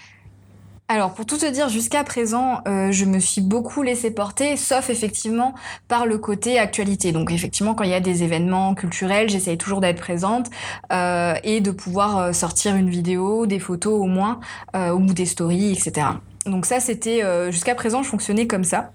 [0.90, 4.90] Alors, pour tout te dire, jusqu'à présent, euh, je me suis beaucoup laissé porter, sauf
[4.90, 5.56] effectivement
[5.88, 7.12] par le côté actualité.
[7.14, 10.50] Donc, effectivement, quand il y a des événements culturels, j'essaye toujours d'être présente
[10.92, 14.42] euh, et de pouvoir euh, sortir une vidéo, des photos au moins,
[14.76, 16.08] euh, ou des stories, etc.
[16.46, 18.92] Donc ça, c'était euh, jusqu'à présent, je fonctionnais comme ça.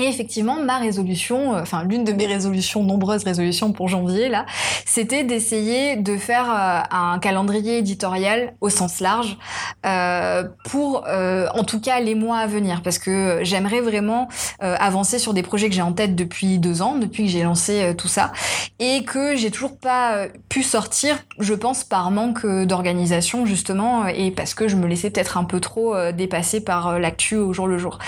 [0.00, 4.46] Et effectivement, ma résolution, euh, enfin l'une de mes résolutions, nombreuses résolutions pour janvier là,
[4.86, 9.36] c'était d'essayer de faire euh, un calendrier éditorial au sens large
[9.84, 14.28] euh, pour, en tout cas, les mois à venir, parce que j'aimerais vraiment
[14.60, 17.94] avancer sur des projets que j'ai en tête depuis deux ans, depuis que j'ai lancé
[17.96, 18.32] tout ça,
[18.78, 24.54] et que j'ai toujours pas pu sortir, je pense, par manque d'organisation justement, et parce
[24.54, 27.98] que je me laissais peut-être un peu trop dépasser par l'actu au jour le jour.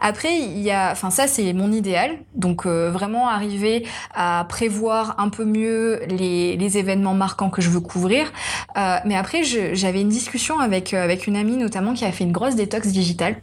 [0.00, 5.14] Après, il y a, enfin ça c'est mon idéal, donc euh, vraiment arriver à prévoir
[5.18, 8.32] un peu mieux les, les événements marquants que je veux couvrir.
[8.76, 9.42] Euh, mais après,
[9.80, 12.88] j'avais une discussion avec euh, avec une amie notamment qui a fait une grosse détox
[12.88, 13.36] digitale.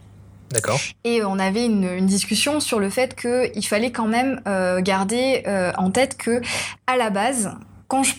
[0.50, 0.78] D'accord.
[1.04, 5.42] Et on avait une, une discussion sur le fait qu'il fallait quand même euh, garder
[5.78, 6.42] en tête que,
[6.86, 7.52] à la base,
[7.88, 8.14] quand je-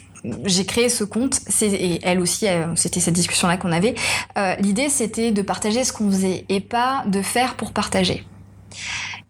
[0.46, 3.94] j'ai créé ce compte, et elle aussi, c'était cette discussion-là qu'on avait,
[4.38, 8.24] euh, l'idée c'était de partager ce qu'on faisait et pas de faire pour partager.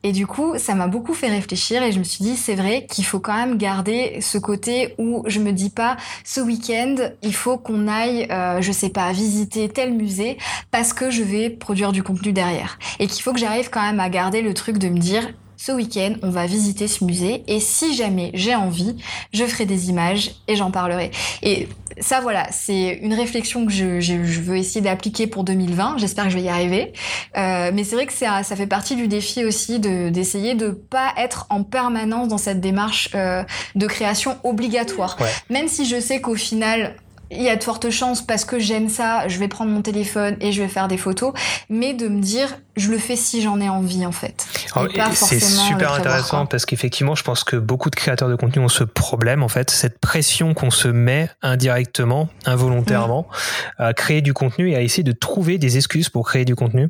[0.04, 2.86] Et du coup, ça m'a beaucoup fait réfléchir et je me suis dit, c'est vrai
[2.86, 5.96] qu'il faut quand même garder ce côté où je me dis pas,
[6.26, 10.38] ce week-end, il faut qu'on aille, euh, je sais pas, visiter tel musée
[10.72, 12.78] parce que je vais produire du contenu derrière.
[13.00, 15.26] Et qu'il faut que j'arrive quand même à garder le truc de me dire,
[15.66, 18.98] ce week-end, on va visiter ce musée et si jamais j'ai envie,
[19.34, 21.12] je ferai des images et j'en parlerai.
[21.42, 21.70] Et
[22.02, 25.98] ça, voilà, c'est une réflexion que je, je- je veux essayer d'appliquer pour 2020.
[26.00, 26.92] J'espère que je vais y arriver.
[27.38, 30.70] Euh, mais c'est vrai que ça, ça fait partie du défi aussi de- d'essayer de
[30.72, 33.44] pas être en permanence dans cette démarche euh,
[33.76, 35.16] de création obligatoire.
[35.22, 35.30] Ouais.
[35.50, 36.96] Même si je sais qu'au final,
[37.36, 40.36] il y a de fortes chances parce que j'aime ça, je vais prendre mon téléphone
[40.42, 41.34] et je vais faire des photos,
[41.70, 44.46] mais de me dire, je le fais si j'en ai envie en fait.
[44.90, 48.62] Et C'est le super intéressant parce qu'effectivement, je pense que beaucoup de créateurs de contenu
[48.64, 53.28] ont ce problème, en fait, cette pression qu'on se met indirectement, involontairement,
[53.78, 56.90] à créer du contenu et à essayer de trouver des excuses pour créer du contenu.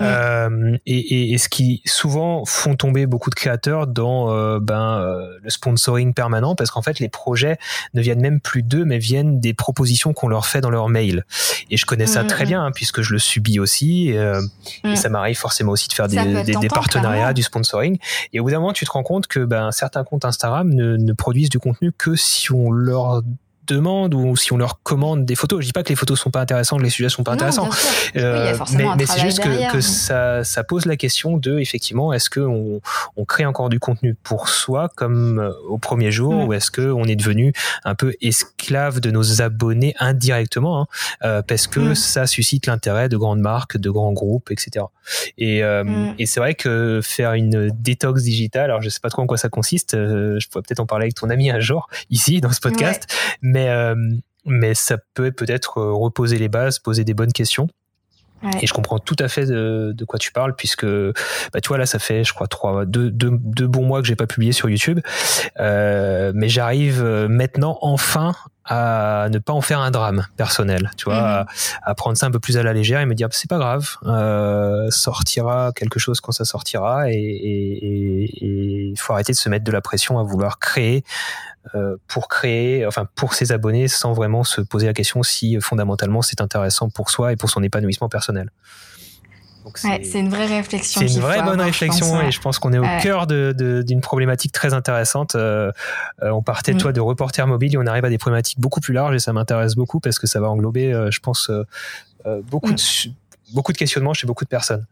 [0.00, 4.98] Euh, et, et- et ce qui souvent font tomber beaucoup de créateurs dans euh, ben,
[5.00, 7.58] euh, le sponsoring permanent parce qu'en fait, les projets
[7.94, 11.24] ne viennent même plus d'eux, mais viennent des propositions qu'on leur fait dans leur mail.
[11.70, 12.48] Et je connais ça Mhm, très mhm.
[12.48, 14.10] bien hein, puisque je le subis aussi.
[14.10, 14.42] Et, euh,
[14.84, 17.98] et ça m'arrive forcément aussi de faire des, Ça partenariats, du sponsoring.
[18.32, 20.96] Et au bout d'un moment, tu te rends compte que ben, certains comptes Instagram ne,
[20.96, 23.22] ne produisent du contenu que si on leur
[23.66, 25.60] demandent ou si on leur commande des photos.
[25.60, 27.68] Je dis pas que les photos sont pas intéressantes, les sujets sont pas intéressants,
[28.16, 32.30] euh, mais, mais c'est juste que, que ça, ça, pose la question de effectivement est-ce
[32.30, 32.80] que on,
[33.16, 36.46] on, crée encore du contenu pour soi comme euh, au premier jour mm.
[36.46, 37.52] ou est-ce que on est devenu
[37.84, 40.86] un peu esclave de nos abonnés indirectement hein,
[41.24, 41.94] euh, parce que mm.
[41.94, 44.86] ça suscite l'intérêt de grandes marques, de grands groupes, etc.
[45.38, 46.14] Et, euh, mm.
[46.18, 49.36] et c'est vrai que faire une détox digitale, alors je sais pas trop en quoi
[49.36, 52.60] ça consiste, je pourrais peut-être en parler avec ton ami un jour ici dans ce
[52.60, 53.06] podcast,
[53.42, 53.94] mais mais euh,
[54.46, 57.68] mais ça peut peut-être euh, reposer les bases, poser des bonnes questions.
[58.62, 61.84] Et je comprends tout à fait de, quoi tu parles, puisque bah, tu vois là,
[61.84, 64.70] ça fait je crois trois, deux, deux, deux bons mois que j'ai pas publié sur
[64.70, 64.98] YouTube,
[65.58, 68.34] euh, mais j'arrive maintenant enfin
[68.64, 71.46] à ne pas en faire un drame personnel, tu vois, mhm.
[71.82, 73.96] à, prendre ça un peu plus à la légère et me dire c'est pas grave,
[74.90, 79.80] sortira quelque chose quand ça sortira et il faut arrêter de se mettre de la
[79.80, 81.04] pression à vouloir créer
[81.74, 85.60] euh, pour créer, enfin pour ses abonnés, sans vraiment se poser la question si euh,
[85.60, 88.50] fondamentalement c'est intéressant pour soi et pour son épanouissement personnel.
[89.78, 91.00] C'est une vraie réflexion.
[91.00, 94.74] C'est une vraie bonne réflexion et je pense qu'on est au cœur d'une problématique très
[94.74, 95.34] intéressante.
[95.34, 95.72] Euh,
[96.20, 96.78] on partait, mm.
[96.78, 99.32] toi, de reporter mobile et on arrive à des problématiques beaucoup plus larges et ça
[99.32, 101.50] m'intéresse beaucoup parce que ça va englober, je pense,
[102.50, 102.76] beaucoup, mm.
[102.76, 103.10] de,
[103.54, 104.86] beaucoup de questionnements chez beaucoup de personnes.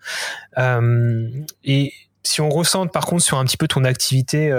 [1.64, 1.92] et
[2.24, 4.52] si on ressent par contre sur un petit peu ton activité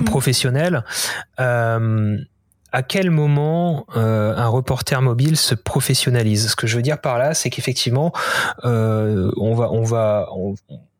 [0.00, 0.04] Mm.
[0.04, 0.84] professionnel.
[2.72, 6.48] À quel moment euh, un reporter mobile se professionnalise.
[6.50, 8.12] Ce que je veux dire par là, c'est qu'effectivement,
[8.64, 10.54] euh, on va, on va, on,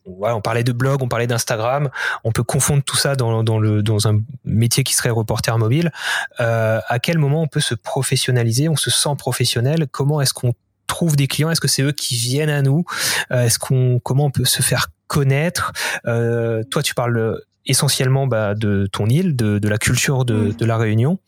[0.04, 1.88] on parlait de blog, on parlait d'Instagram,
[2.24, 5.92] on peut confondre tout ça dans, dans, le, dans un métier qui serait reporter mobile.
[6.40, 9.86] Euh, à quel moment on peut se professionnaliser On se sent professionnel?
[9.90, 10.54] Comment est-ce qu'on
[10.86, 11.50] trouve des clients?
[11.50, 12.84] Est-ce que c'est eux qui viennent à nous?
[13.30, 15.72] Euh, Est-ce qu'on comment on peut se faire connaître?
[16.06, 20.52] Euh, Toi, tu parles essentiellement bah, de ton île, de, de la culture de, mm.
[20.54, 21.18] de la Réunion.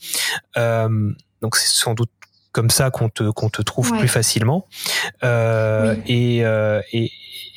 [0.56, 1.12] Euh,
[1.42, 2.10] donc c'est sans doute
[2.52, 4.66] comme ça qu'on te, qu'on te trouve plus facilement.
[5.24, 7.10] Euh, et, euh, et,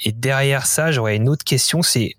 [0.03, 2.15] et, derrière ça, j'aurais une autre question, c'est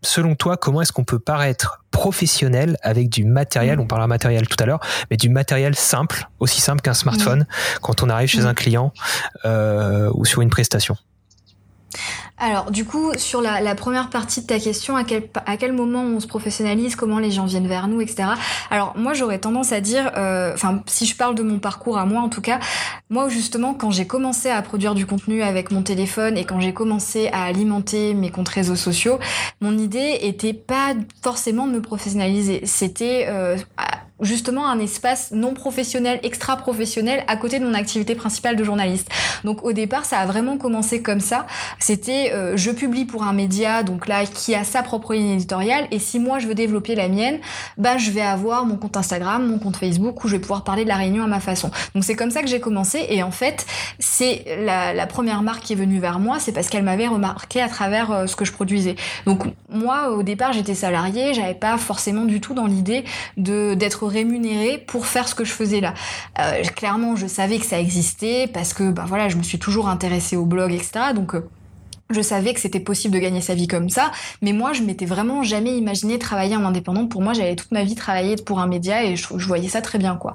[0.00, 3.80] selon toi, comment est-ce qu'on peut paraître professionnel avec du matériel, mm.
[3.80, 4.80] on parlera matériel tout à l'heure,
[5.10, 7.78] mais du matériel simple, aussi simple qu'un smartphone, mm.
[7.82, 8.92] quand on arrive chez un client
[9.44, 10.96] euh, ou sur une prestation
[12.36, 16.26] alors, du coup, sur la, première partie de ta question, à quel, moment on se
[16.26, 18.24] professionnalise, comment les gens viennent vers nous, etc.
[18.70, 22.06] Alors, moi, j'aurais tendance à dire, euh, enfin, si je parle de mon parcours à
[22.06, 22.58] moi, en tout cas,
[23.08, 26.74] moi, justement, quand j'ai commencé à produire du contenu avec mon téléphone et quand j'ai
[26.74, 29.20] commencé à alimenter mes comptes réseaux sociaux,
[29.60, 32.62] mon idée était pas forcément de me professionnaliser.
[32.66, 33.56] C'était euh,
[34.20, 39.08] justement un espace non professionnel, extra professionnel à côté de mon activité principale de journaliste.
[39.42, 41.46] Donc au départ, ça a vraiment commencé comme ça.
[41.80, 45.86] C'était euh, je publie pour un média, donc là qui a sa propre ligne éditoriale,
[45.90, 47.38] et si moi je veux développer la mienne,
[47.76, 50.84] bah je vais avoir mon compte Instagram, mon compte Facebook où je vais pouvoir parler
[50.84, 51.70] de la réunion à ma façon.
[51.94, 53.66] Donc c'est comme ça que j'ai commencé, et en fait
[53.98, 57.60] c'est la, la, première marque qui est venue vers moi, c'est parce qu'elle m'avait remarqué
[57.60, 58.94] à travers euh, ce que je produisais.
[59.26, 63.04] Donc moi au départ j'étais salariée, j'avais pas forcément du tout dans l'idée
[63.36, 65.94] de d'être rémunérée pour faire ce que je faisais là.
[66.38, 69.88] Euh, clairement, je savais que ça existait parce que bah voilà, je me suis toujours
[69.88, 71.12] intéressée au blog, etc.
[71.14, 71.48] Donc euh,
[72.10, 74.10] je savais que c'était possible de gagner sa vie comme ça,
[74.42, 77.06] mais moi je m'étais vraiment jamais imaginé travailler en indépendant.
[77.06, 79.98] Pour moi, j'allais toute ma vie travailler pour un média et je, voyais ça très
[79.98, 80.34] bien quoi.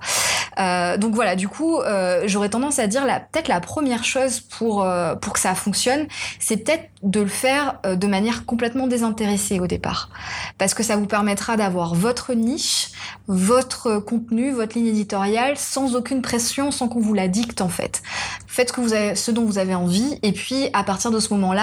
[0.59, 4.84] Euh, donc voilà, du coup, euh, j'aurais tendance à dire peut-être la première chose pour
[4.84, 6.07] euh, pour que ça fonctionne,
[6.39, 10.09] c'est peut-être de le faire de manière complètement désintéressée au départ,
[10.57, 12.89] parce que ça vous permettra d'avoir votre niche,
[13.28, 18.01] votre contenu, votre ligne éditoriale, sans aucune pression, sans qu'on vous la dicte en fait.
[18.47, 21.59] Faites ce dont vous avez envie, et puis à partir de ce moment-là,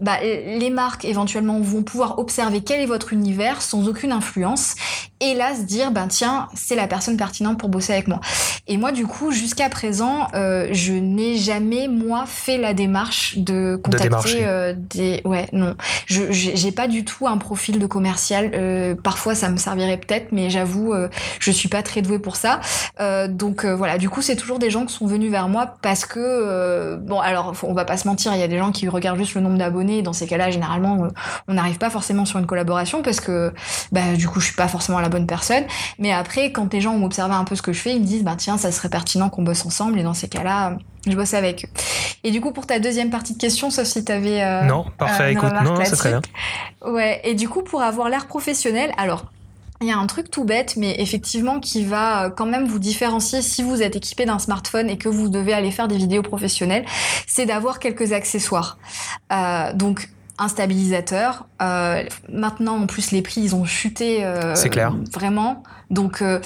[0.00, 4.74] bah, les marques éventuellement vont pouvoir observer quel est votre univers sans aucune influence,
[5.20, 8.20] et là se dire ben tiens c'est la personne pertinente pour bosser avec moi.
[8.66, 13.76] Et moi du coup jusqu'à présent euh, je n'ai jamais moi fait la démarche de
[13.82, 15.74] contacter euh, des ouais non
[16.06, 18.52] je j'ai pas du tout un profil de commercial.
[18.54, 20.94] Euh, parfois ça me servirait peut-être mais j'avoue
[21.40, 22.60] je suis pas très douée pour ça.
[23.28, 26.96] Donc voilà, du coup, c'est toujours des gens qui sont venus vers moi parce que
[26.96, 29.34] bon, alors on va pas se mentir, il y a des gens qui regardent juste
[29.34, 30.02] le nombre d'abonnés.
[30.02, 31.08] Dans ces cas-là, généralement,
[31.48, 33.52] on n'arrive pas forcément sur une collaboration parce que
[33.92, 35.64] bah, du coup, je suis pas forcément la bonne personne.
[35.98, 38.06] Mais après, quand les gens ont observé un peu ce que je fais, ils me
[38.06, 39.98] disent bah tiens, ça serait pertinent qu'on bosse ensemble.
[39.98, 41.68] Et dans ces cas-là, je bosse avec eux.
[42.24, 44.64] Et du coup, pour ta deuxième partie de question, sauf si tu avais.
[44.66, 46.22] non, parfait, écoute, non, c'est très bien.
[46.86, 49.24] Ouais, et du coup, pour avoir l'air professionnel, alors
[49.80, 52.78] il y a un truc tout bête, mais effectivement qui va euh, quand même vous
[52.78, 56.22] différencier si vous êtes équipé d'un smartphone et que vous devez aller faire des vidéos
[56.22, 56.84] professionnelles,
[57.26, 58.78] c'est d'avoir quelques accessoires.
[59.32, 60.08] Euh, donc
[60.38, 61.46] un stabilisateur.
[61.60, 64.24] Euh, maintenant, en plus, les prix, ils ont chuté.
[64.24, 64.94] Euh, c'est clair.
[65.12, 65.62] Vraiment.
[65.90, 66.38] Donc, euh,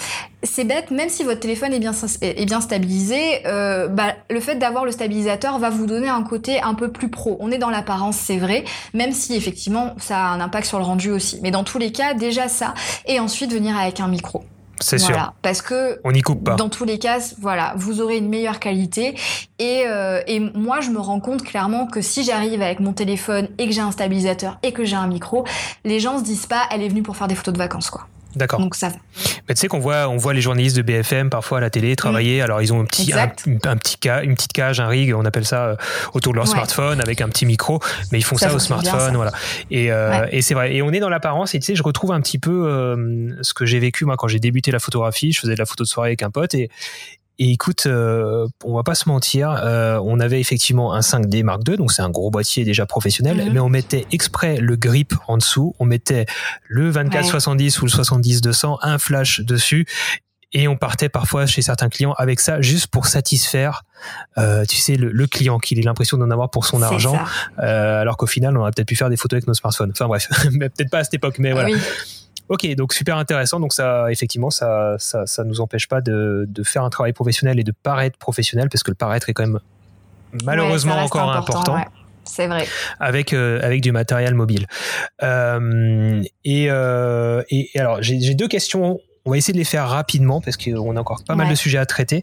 [0.43, 4.55] c'est bête, même si votre téléphone est bien, est bien stabilisé, euh, bah, le fait
[4.55, 7.36] d'avoir le stabilisateur va vous donner un côté un peu plus pro.
[7.40, 8.64] On est dans l'apparence, c'est vrai,
[8.95, 11.40] même si effectivement, ça a un impact sur le rendu aussi.
[11.43, 12.74] Mais dans tous les cas, déjà ça.
[13.07, 14.45] Et ensuite, venir avec un micro.
[14.83, 15.33] C'est sûr.
[15.43, 16.57] Parce que on n'y coupe pas.
[16.57, 19.14] Dans tous les cas, voilà, vous aurez une meilleure qualité.
[19.59, 23.49] Et, euh, et moi, je me rends compte clairement que si j'arrive avec mon téléphone
[23.59, 25.45] et que j'ai un stabilisateur et que j'ai un micro,
[25.85, 28.07] les gens se disent pas, elle est venue pour faire des photos de vacances, quoi.
[28.37, 28.61] D'accord.
[28.61, 28.93] Donc ça
[29.49, 31.95] Mais tu sais qu'on voit, on voit les journalistes de BFM parfois à la télé
[31.97, 32.41] travailler.
[32.41, 32.45] Mm.
[32.45, 35.45] Alors ils ont un petit, un, petit cas, une petite cage, un rig, on appelle
[35.45, 35.76] ça euh,
[36.14, 37.80] autour de leur smartphone avec un petit micro.
[38.11, 39.33] Mais ils font ça, au smartphone, voilà.
[39.70, 40.74] Et, euh, et c'est vrai.
[40.74, 41.55] Et on est dans l'apparence.
[41.55, 44.28] Et tu sais, je retrouve un petit peu euh, ce que j'ai vécu moi quand
[44.28, 45.33] j'ai débuté la photographie.
[45.33, 46.70] Je faisais de la photo de soirée avec un pote et
[47.39, 51.62] et écoute, euh, on va pas se mentir, euh, on avait effectivement un 5D Mark
[51.66, 53.53] II, donc c'est un gros boîtier déjà professionnel, mhm.
[53.53, 56.26] mais on mettait exprès le grip en dessous, on mettait
[56.68, 59.87] le 2470 ou le 70-200, un flash dessus,
[60.53, 63.85] et on partait parfois chez certains clients avec ça juste pour satisfaire
[64.37, 67.18] euh, tu sais le, client qu'il ait l'impression d'en avoir pour son argent
[67.57, 69.93] alors qu'au final on aurait peut-être pu faire des photos avec nos smartphones.
[69.93, 71.70] Enfin bref peut-être pas à cette époque mais voilà
[72.53, 73.61] Ok, donc super intéressant.
[73.61, 77.59] Donc ça, effectivement, ça, ça, ça nous empêche pas de, de, faire un travail professionnel
[77.59, 79.59] et de paraître professionnel, parce que le paraître est quand même
[80.44, 81.78] malheureusement encore important.
[82.24, 82.68] C'est vrai.
[83.00, 84.66] Avec euh, avec du matériel mobile.
[85.22, 89.00] Euh, et, euh, et, alors j'ai deux questions.
[89.24, 91.78] On va essayer de les faire rapidement parce qu'on a encore pas mal de sujets
[91.78, 92.22] à traiter.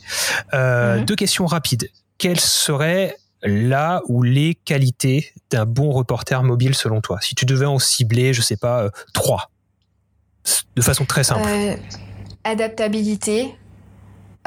[0.54, 1.06] Mhm.
[1.06, 1.90] Deux questions rapides.
[2.20, 7.18] Quelles seraient là ou les qualités d'un bon reporter mobile selon toi?
[7.20, 9.50] Si tu devais en cibler, je sais pas, trois
[10.76, 11.76] de façon très simple euh,
[12.44, 13.56] Adaptabilité.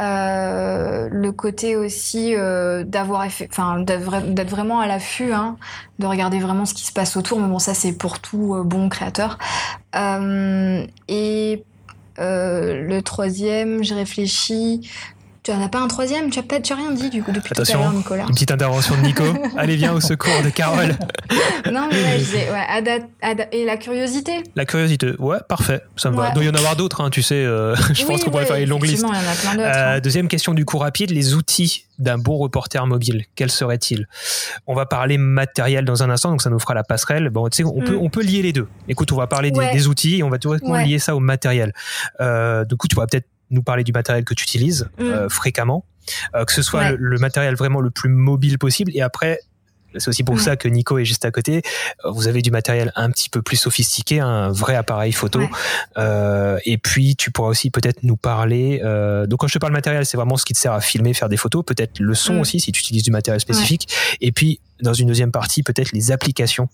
[0.00, 5.56] Euh, le côté aussi euh, d'avoir enfin d'être vraiment à l'affût hein,
[5.98, 8.88] de regarder vraiment ce qui se passe autour mais bon ça c'est pour tout bon
[8.88, 9.38] créateur
[9.94, 11.64] et
[12.18, 14.90] le troisième j'ai réfléchi
[15.42, 17.78] tu n'en as pas un troisième Tu as peut-être rien dit du coup depuis Attention,
[17.78, 18.22] tout à l'heure, Nicolas.
[18.24, 19.24] Une petite intervention de Nico.
[19.56, 20.90] Allez, viens au secours de Carole.
[21.72, 24.44] non, mais là, je disais, ouais, et la curiosité.
[24.54, 25.82] La curiosité, ouais, parfait.
[25.96, 26.28] Ça me va.
[26.28, 27.34] Il doit y en avoir d'autres, hein, tu sais.
[27.34, 29.04] Euh, je pense qu'on pourrait faire une longue liste.
[29.04, 29.76] Il y en a plein d'autres.
[29.76, 30.00] Euh, hein.
[30.00, 34.06] Deuxième question du coup rapide les outils d'un bon reporter mobile, quels seraient-ils?
[34.66, 37.30] On va parler matériel dans un instant, donc ça nous fera la passerelle.
[37.30, 38.00] Bon, tu sais, on, peut, mm.
[38.00, 38.68] on peut lier les deux.
[38.88, 41.72] Écoute, on va parler des, outils et on va tout lier ça au matériel.
[42.20, 45.02] Euh, du coup, tu pourras peut-être nous parler du matériel que tu utilises mm.
[45.02, 45.84] euh, fréquemment,
[46.34, 48.90] euh, que ce soit le, matériel vraiment le plus mobile possible.
[48.94, 49.38] Et après,
[49.98, 51.60] c'est aussi pour ça que Nico est juste à côté.
[52.04, 55.42] Euh, vous avez du matériel un petit peu plus sophistiqué, un vrai appareil photo.
[56.64, 58.80] et puis, tu pourras aussi peut-être nous parler.
[59.28, 61.28] donc, quand je te parle matériel, c'est vraiment ce qui te sert à filmer, faire
[61.28, 61.64] des photos.
[61.64, 62.40] Peut-être le son mm.
[62.40, 63.88] aussi, si tu utilises du matériel spécifique.
[64.20, 66.68] Et puis, dans une deuxième partie, peut-être les applications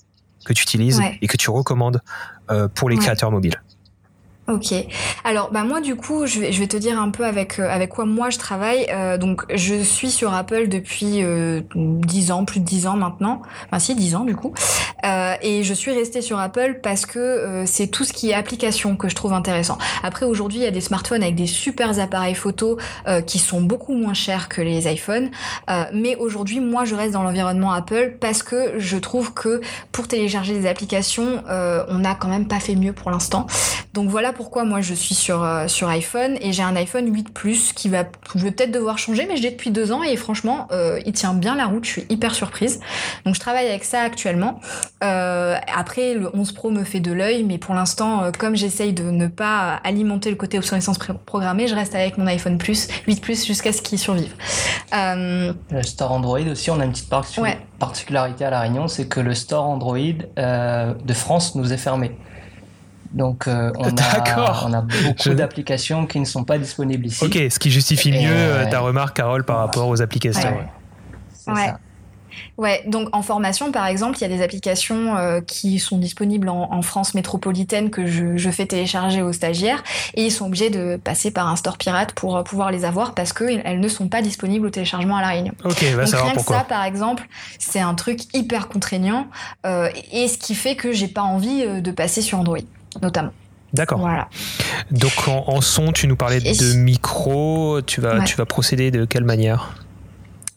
[0.44, 2.00] que tu utilises et que tu recommandes
[2.74, 3.60] pour les créateurs mobiles.
[4.48, 4.72] Ok.
[5.24, 7.68] Alors, bah moi du coup, je vais, je vais te dire un peu avec euh,
[7.68, 8.86] avec quoi moi je travaille.
[8.90, 13.42] Euh, donc, je suis sur Apple depuis euh, 10 ans, plus de 10 ans maintenant.
[13.66, 14.54] Enfin, si, 10 ans du coup.
[15.04, 18.34] Euh, et je suis restée sur Apple parce que euh, c'est tout ce qui est
[18.34, 19.76] application que je trouve intéressant.
[20.02, 22.78] Après, aujourd'hui, il y a des smartphones avec des super appareils photo
[23.26, 25.30] qui sont beaucoup moins chers que les iPhones.
[25.92, 29.60] mais aujourd'hui, moi, je reste dans l'environnement Apple parce que je trouve que
[29.92, 33.46] pour télécharger des applications, on n'a quand même pas fait mieux pour l'instant.
[33.94, 37.34] Donc voilà pourquoi moi je suis sur, euh, sur iPhone et j'ai un iPhone 8
[37.34, 38.04] Plus qui va,
[38.36, 41.12] je vais peut-être devoir changer, mais je l'ai depuis deux ans et franchement, euh, il
[41.12, 41.84] tient bien la route.
[41.84, 42.78] Je suis hyper surprise.
[43.26, 44.60] Donc je travaille avec ça actuellement.
[45.02, 49.10] Euh, après, le 11 Pro me fait de l'œil, mais pour l'instant, comme j'essaye de
[49.10, 53.44] ne pas alimenter le côté obsolescence programmée, je reste avec mon iPhone Plus 8 Plus
[53.44, 54.32] jusqu'à ce qu'il survive.
[54.92, 57.10] Le store Android aussi, on a une petite
[57.80, 59.98] particularité à la Réunion, c'est que le store Android
[60.36, 62.12] de France nous est fermé.
[63.12, 67.24] Donc euh, on, a, on, a, beaucoup d'applications qui ne sont pas disponibles ici.
[67.24, 70.54] Ok, ce qui justifie mieux euh, ta remarque, Carole, par rapport aux applications.
[71.46, 71.72] Ouais.
[72.58, 72.84] ouais.
[72.86, 76.82] donc en formation, par exemple, il y a des applications euh, qui sont disponibles en,
[76.82, 79.82] France métropolitaine que je, fais télécharger aux stagiaires
[80.14, 83.32] et ils sont obligés de passer par un store pirate pour pouvoir les avoir parce
[83.32, 85.54] qu'elles ne sont pas disponibles au téléchargement à la Réunion.
[85.64, 86.58] Ok, va donc, savoir pourquoi.
[86.58, 87.26] ça, par exemple,
[87.58, 89.28] c'est un truc hyper contraignant
[89.64, 92.58] et ce qui fait que j'ai pas envie de passer sur Android
[93.02, 93.32] notamment.
[93.72, 93.98] D'accord.
[93.98, 94.28] Voilà.
[94.90, 99.24] Donc en, son, tu nous parlais de micro, tu vas, tu vas procéder de quelle
[99.24, 99.74] manière?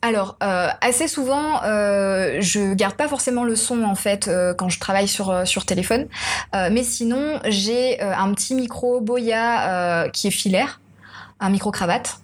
[0.04, 4.68] Alors, euh, assez souvent, euh, je garde pas forcément le son en fait euh, quand
[4.68, 6.08] je travaille sur euh, sur téléphone,
[6.54, 10.80] mais sinon j'ai un petit micro Boya qui est filaire,
[11.40, 12.21] un micro cravate.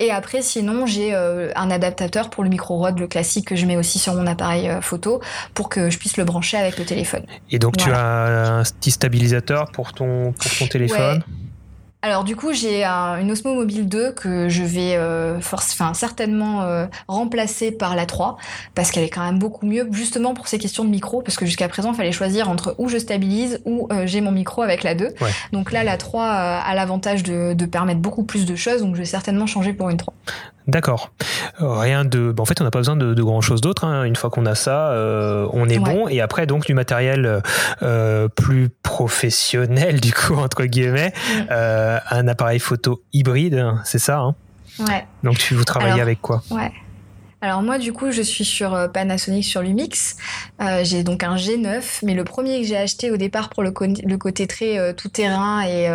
[0.00, 3.76] Et après, sinon, j'ai un adaptateur pour le micro Rode, le classique que je mets
[3.76, 5.20] aussi sur mon appareil photo
[5.54, 7.24] pour que je puisse le brancher avec le téléphone.
[7.50, 11.22] Et donc, tu as un petit stabilisateur pour ton, pour ton téléphone?
[12.08, 16.86] Alors du coup, j'ai une Osmo Mobile 2 que je vais euh, force, certainement euh,
[17.06, 18.38] remplacer par la 3
[18.74, 21.44] parce qu'elle est quand même beaucoup mieux justement pour ces questions de micro parce que
[21.44, 24.82] jusqu'à présent, il fallait choisir entre où je stabilise ou euh, j'ai mon micro avec
[24.82, 25.14] la 2.
[25.52, 29.00] Donc là, la 3 a l'avantage de, de, permettre beaucoup plus de choses donc je
[29.00, 30.14] vais certainement changer pour une 3.
[30.68, 31.12] D'accord.
[31.58, 32.34] Rien de.
[32.38, 33.84] en fait, on n'a pas besoin de, grand chose d'autre.
[33.84, 34.04] Hein.
[34.04, 36.08] Une fois qu'on a ça, euh, on est bon.
[36.08, 37.42] Et après, donc, du matériel
[37.82, 41.14] euh, plus professionnel, du coup, entre guillemets,
[41.50, 44.34] euh, un appareil photo hybride, c'est ça hein?
[44.80, 45.06] Ouais.
[45.24, 46.42] Donc, tu vous travaillez avec quoi?
[46.50, 46.70] Ouais.
[47.40, 50.16] Alors moi du coup je suis sur euh, Panasonic sur Lumix.
[50.60, 53.70] Euh, j'ai donc un G9, mais le premier que j'ai acheté au départ pour le,
[53.70, 55.88] côté très euh, tout terrain et,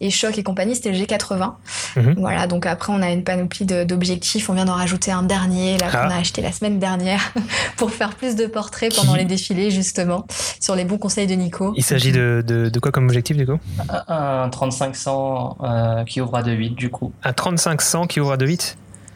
[0.00, 1.52] et, choc et compagnie, c'était le G80.
[1.96, 2.14] Mhm.
[2.18, 4.50] Voilà, donc après on a une panoplie d'objectifs.
[4.50, 6.14] On vient d'en rajouter un dernier là qu'on ah.
[6.14, 7.32] a acheté la semaine dernière
[7.76, 10.26] pour faire plus de portraits pendant les défilés justement
[10.58, 11.72] sur les bons conseils de Nico.
[11.76, 13.58] Il s'agit de, de, quoi comme objectif du coup?
[14.08, 15.58] Un 3500
[16.06, 17.12] qui ouvre à 2.8 du coup.
[17.22, 18.74] Un 3500 qui ouvre à 2.8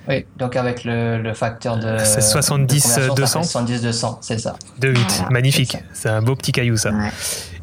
[0.09, 1.97] oui, donc avec le, le facteur de.
[1.99, 4.55] C'est 70-200 70-200, c'est ça.
[4.79, 5.79] De 8, magnifique.
[5.93, 6.93] C'est un beau petit caillou, ça.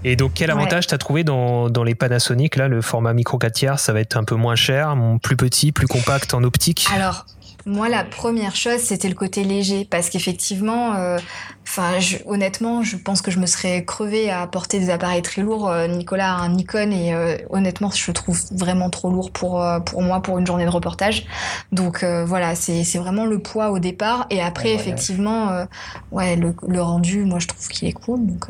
[0.04, 3.38] Et donc, quel avantage tu as trouvé dans, dans, les Panasonic Là, le format micro
[3.38, 6.88] 4 tiers, ça va être un peu moins cher, plus petit, plus compact en optique?
[6.94, 7.26] Alors,
[7.66, 11.20] moi, la première chose, c'était le côté léger, parce qu'effectivement, euh,
[11.64, 15.70] enfin, honnêtement, je pense que je me serais crevée à porter des appareils très lourds.
[15.70, 19.64] Euh, Nicolas a un Nikon et euh, honnêtement, je le trouve vraiment trop lourd pour
[19.86, 21.26] pour moi pour une journée de reportage.
[21.72, 25.66] Donc voilà, c'est vraiment le poids au départ, et après, effectivement,
[26.12, 28.26] ouais, le, le, rendu, moi, je trouve qu'il est cool.
[28.26, 28.48] Donc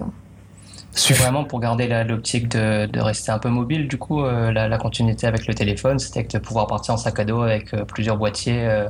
[0.93, 3.87] c'est vraiment pour garder l'optique de, de, rester un peu mobile.
[3.87, 7.19] Du coup, euh, la, la, continuité avec le téléphone, c'était de pouvoir partir en sac
[7.19, 8.87] à dos avec euh, plusieurs boîtiers euh,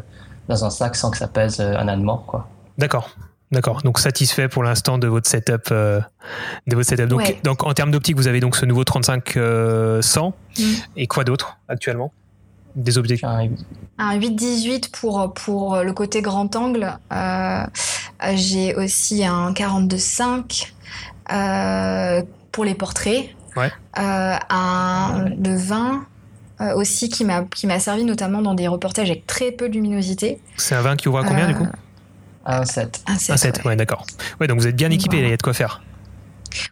[0.48, 2.26] dans un sac sans que ça pèse un an de mort.
[2.26, 2.48] Quoi.
[2.78, 3.10] D'accord.
[3.52, 3.82] D'accord.
[3.84, 6.04] Donc satisfait pour l'instant de votre setup, de
[6.68, 7.08] votre setup.
[7.08, 9.38] Donc, donc en termes d'optique, vous avez donc ce nouveau 35
[10.02, 10.64] 100 mm.
[10.96, 12.14] et quoi d'autre actuellement?
[12.76, 13.28] Des objectifs?
[13.98, 16.98] Un 8-18 pour pour le côté grand angle.
[18.36, 20.72] J'ai aussi un 42-5 euh,
[21.28, 23.30] pour les portraits.
[23.56, 23.72] Ouais.
[24.00, 26.06] Euh, un de vin
[26.62, 29.74] euh, aussi qui m'a qui m'a servi notamment dans des reportages avec très peu de
[29.74, 30.40] luminosité.
[30.58, 31.68] C'est un vin qui ouvre à combien du coup
[32.46, 33.04] Un 7.
[33.08, 34.06] Un 7, 7 ouais, d'accord.
[34.40, 35.82] Ouais, donc vous êtes bien équipé, il y a de quoi faire.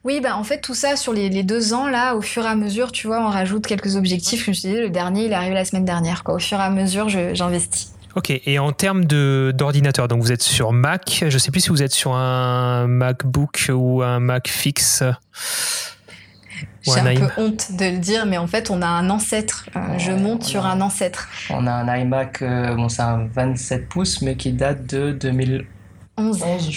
[0.04, 2.48] Oui, bah en fait tout ça sur les, les, deux ans là, au fur et
[2.48, 4.44] à mesure, tu vois, on rajoute quelques objectifs.
[4.46, 6.24] Je me suis dit, le dernier, il est arrivé la semaine dernière.
[6.24, 6.36] Quoi.
[6.36, 7.94] Au fur et à mesure, j'investis.
[8.20, 11.70] Ok, et en termes d'ordinateur, donc vous êtes sur Mac, je ne sais plus si
[11.70, 15.06] vous êtes sur un MacBook ou un Mac fixe.
[16.82, 19.70] J'ai un, peu honte de le dire, mais en fait, on a un ancêtre.
[19.74, 21.30] Euh, je monte sur un ancêtre.
[21.50, 25.64] On a un iMac, euh, bon, c'est un 27 pouces, mais qui date de 2011.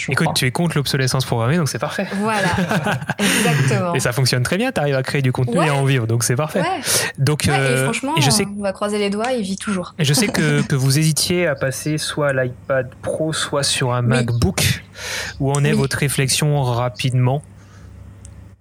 [0.09, 2.07] Écoute, tu es contre l'obsolescence programmée, donc c'est parfait.
[2.17, 2.47] Voilà,
[3.19, 3.93] exactement.
[3.93, 6.07] Et ça fonctionne très bien, tu arrives à créer du contenu et à en vivre,
[6.07, 6.61] donc c'est parfait.
[6.61, 6.81] Ouais.
[7.17, 9.95] Donc, euh, et franchement, je sais on va croiser les doigts, il vit toujours.
[9.99, 13.93] Et je sais que, que vous hésitiez à passer soit à l'iPad Pro, soit sur
[13.93, 14.83] un MacBook.
[15.39, 17.41] Où en est votre réflexion rapidement?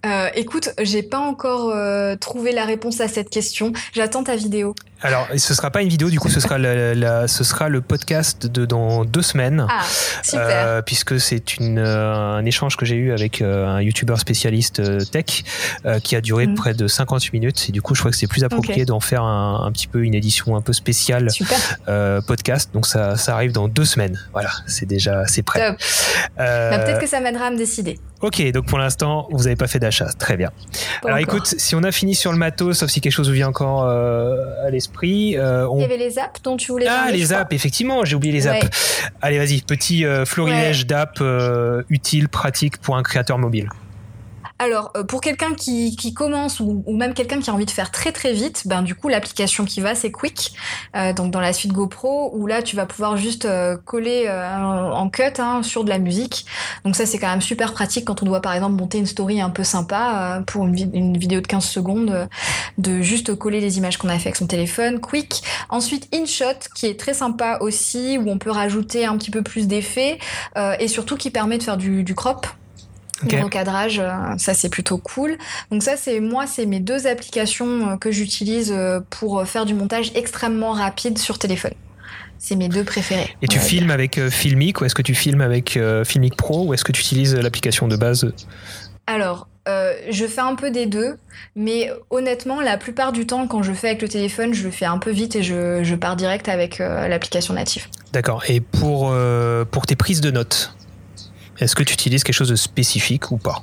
[0.05, 3.73] Euh, écoute, j'ai pas encore euh, trouvé la réponse à cette question.
[3.93, 4.75] J'attends ta vidéo.
[5.03, 8.47] Alors, ce sera pas une vidéo, du coup, ce sera, la, ce sera le podcast
[8.47, 9.67] de dans deux semaines.
[9.69, 9.83] Ah,
[10.23, 10.47] super.
[10.49, 14.81] Euh, puisque c'est une, euh, un échange que j'ai eu avec euh, un youtubeur spécialiste
[15.11, 15.43] tech
[16.05, 16.55] qui a duré mm.
[16.55, 17.67] près de 58 minutes.
[17.69, 20.05] Et du coup, je crois que c'est plus approprié d'en faire un, un, petit peu
[20.05, 21.29] une édition un peu spéciale
[22.27, 22.71] podcast.
[22.73, 24.21] Donc, ça, ça arrive dans deux semaines.
[24.33, 25.77] Voilà, c'est déjà, c'est prêt.
[26.37, 27.99] Bah, Peut-être que ça m'aidera à me décider.
[28.23, 30.07] Ok, donc pour l'instant, vous n'avez pas fait d'achat.
[30.19, 30.51] Très bien.
[31.05, 33.49] Alors, écoute, si on a fini sur le matos, sauf si quelque chose vous vient
[33.49, 37.13] encore à l'esprit, euh, Il y avait les apps dont tu voulais ah, parler.
[37.13, 38.67] Ah, les apps, effectivement, j'ai oublié les apps.
[39.21, 43.69] Allez, vas-y, petit euh, florilège d'apps euh, utiles, pratiques pour un créateur mobile.
[44.63, 48.13] Alors, euh, pour quelqu'un qui, commence ou, même quelqu'un qui a envie de faire très
[48.13, 50.53] très vite, ben du coup l'application qui va c'est Quick,
[50.95, 55.09] euh, donc dans la suite GoPro où là tu vas pouvoir juste euh, coller en
[55.11, 56.47] cut hein, sur de la musique.
[56.85, 59.41] Donc ça c'est quand même super pratique quand on doit par exemple monter une story
[59.41, 62.29] un peu sympa pour une, vidéo de 15 secondes,
[62.79, 65.01] de juste coller les images qu'on a fait avec son téléphone.
[65.01, 65.43] Quick.
[65.71, 69.67] Ensuite InShot qui est très sympa aussi où on peut rajouter un petit peu plus
[69.67, 70.21] d'effets
[70.79, 72.47] et surtout qui permet de faire du crop.
[73.31, 75.37] Le recadrage, euh, ça c'est plutôt cool.
[75.71, 79.75] Donc ça c'est moi, c'est mes deux applications euh, que j'utilise euh, pour faire du
[79.75, 81.75] montage extrêmement rapide sur téléphone.
[82.39, 83.37] C'est mes deux préférés.
[83.41, 86.83] Et tu filmes avec Filmic ou est-ce que tu filmes avec Filmic Pro ou est-ce
[86.83, 88.33] que tu utilises l'application de base?
[89.07, 91.17] Alors, euh, je fais un peu des deux,
[91.55, 94.87] mais honnêtement, la plupart du temps, quand je fais avec le téléphone, je le fais
[94.87, 97.87] un peu vite et je, pars direct avec euh, l'application native.
[98.13, 98.43] D'accord.
[98.49, 100.75] Et pour, euh, pour tes prises de notes,
[101.59, 103.63] est-ce que tu utilises quelque chose de spécifique ou pas?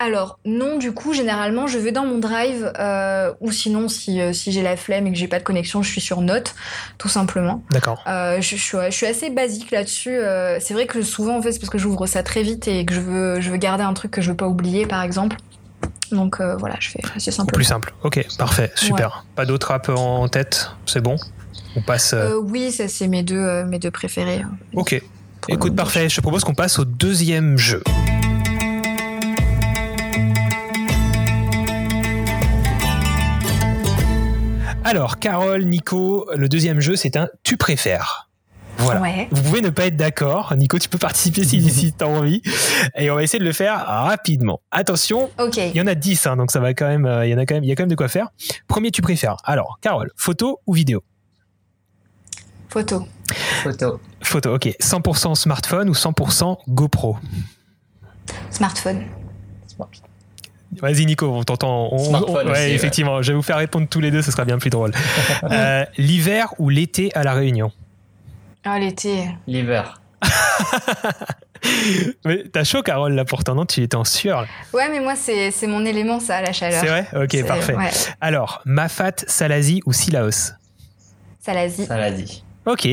[0.00, 4.32] Alors non, du coup, généralement, je vais dans mon drive euh, ou sinon, si, euh,
[4.32, 6.54] si j'ai la flemme et que j'ai pas de connexion, je suis sur Note,
[6.98, 7.64] tout simplement.
[7.70, 8.04] D'accord.
[8.06, 10.18] Euh, je, je, suis assez basique là-dessus.
[10.60, 12.94] c'est vrai que souvent, en fait, c'est parce que j'ouvre ça très vite et que
[12.94, 15.36] je veux, je veux garder un truc que je veux pas oublier, par exemple.
[16.12, 17.52] Donc voilà, je fais assez simple.
[17.52, 17.92] Plus simple.
[18.04, 19.24] Ok, parfait, super.
[19.34, 21.16] Pas d'autres apps en tête, c'est bon?
[21.74, 22.14] On passe.
[22.44, 24.42] oui, ça c'est mes deux, mes deux préférés.
[24.74, 25.02] Ok.
[25.50, 26.10] Écoute, parfait.
[26.10, 27.82] Je te propose qu'on passe au deuxième jeu.
[34.84, 38.28] Alors, Carole, Nico, le deuxième jeu, c'est un tu préfères.
[38.76, 39.00] Voilà.
[39.30, 40.54] Vous pouvez ne pas être d'accord.
[40.54, 42.42] Nico, tu peux participer si, si tu as envie.
[42.96, 44.60] Et on va essayer de le faire rapidement.
[44.70, 45.30] Attention.
[45.56, 47.38] Il y en a 10, hein, donc ça va quand même, euh, il y en
[47.38, 48.28] a quand même, il y a quand même de quoi faire.
[48.68, 49.36] Premier, tu préfères.
[49.44, 51.02] Alors, Carole, photo ou vidéo?
[52.68, 53.06] Photo.
[53.62, 54.00] Photo.
[54.22, 54.76] Photo, ok.
[54.80, 57.16] 100% smartphone ou 100% GoPro?
[58.50, 59.06] Smartphone.
[60.80, 61.90] Vas-y Nico, on t'entend.
[62.44, 64.92] ouais, effectivement, je vais vous faire répondre tous les deux, ce sera bien plus drôle.
[65.50, 67.70] Euh, l'hiver ou l'été à la Réunion?
[68.64, 69.28] Ah l'été.
[69.46, 70.00] L'hiver.
[72.24, 73.64] mais t'as chaud Carole là pourtant, non?
[73.66, 74.46] Tu étais en sueur.
[74.74, 76.80] Ouais, mais moi c'est mon élément ça, la chaleur.
[76.80, 77.06] C'est vrai?
[77.14, 77.76] Ok, parfait.
[78.20, 80.52] Alors, Mafat, Salazi ou Silaos?
[81.40, 81.86] Salazi.
[81.86, 82.44] Salazi.
[82.68, 82.86] Ok.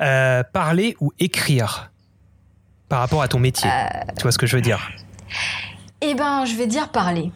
[0.00, 1.90] Euh, parler ou écrire
[2.88, 4.90] par rapport à ton métier euh, Tu vois ce que je veux dire?
[6.02, 7.32] Eh ben, je vais dire parler.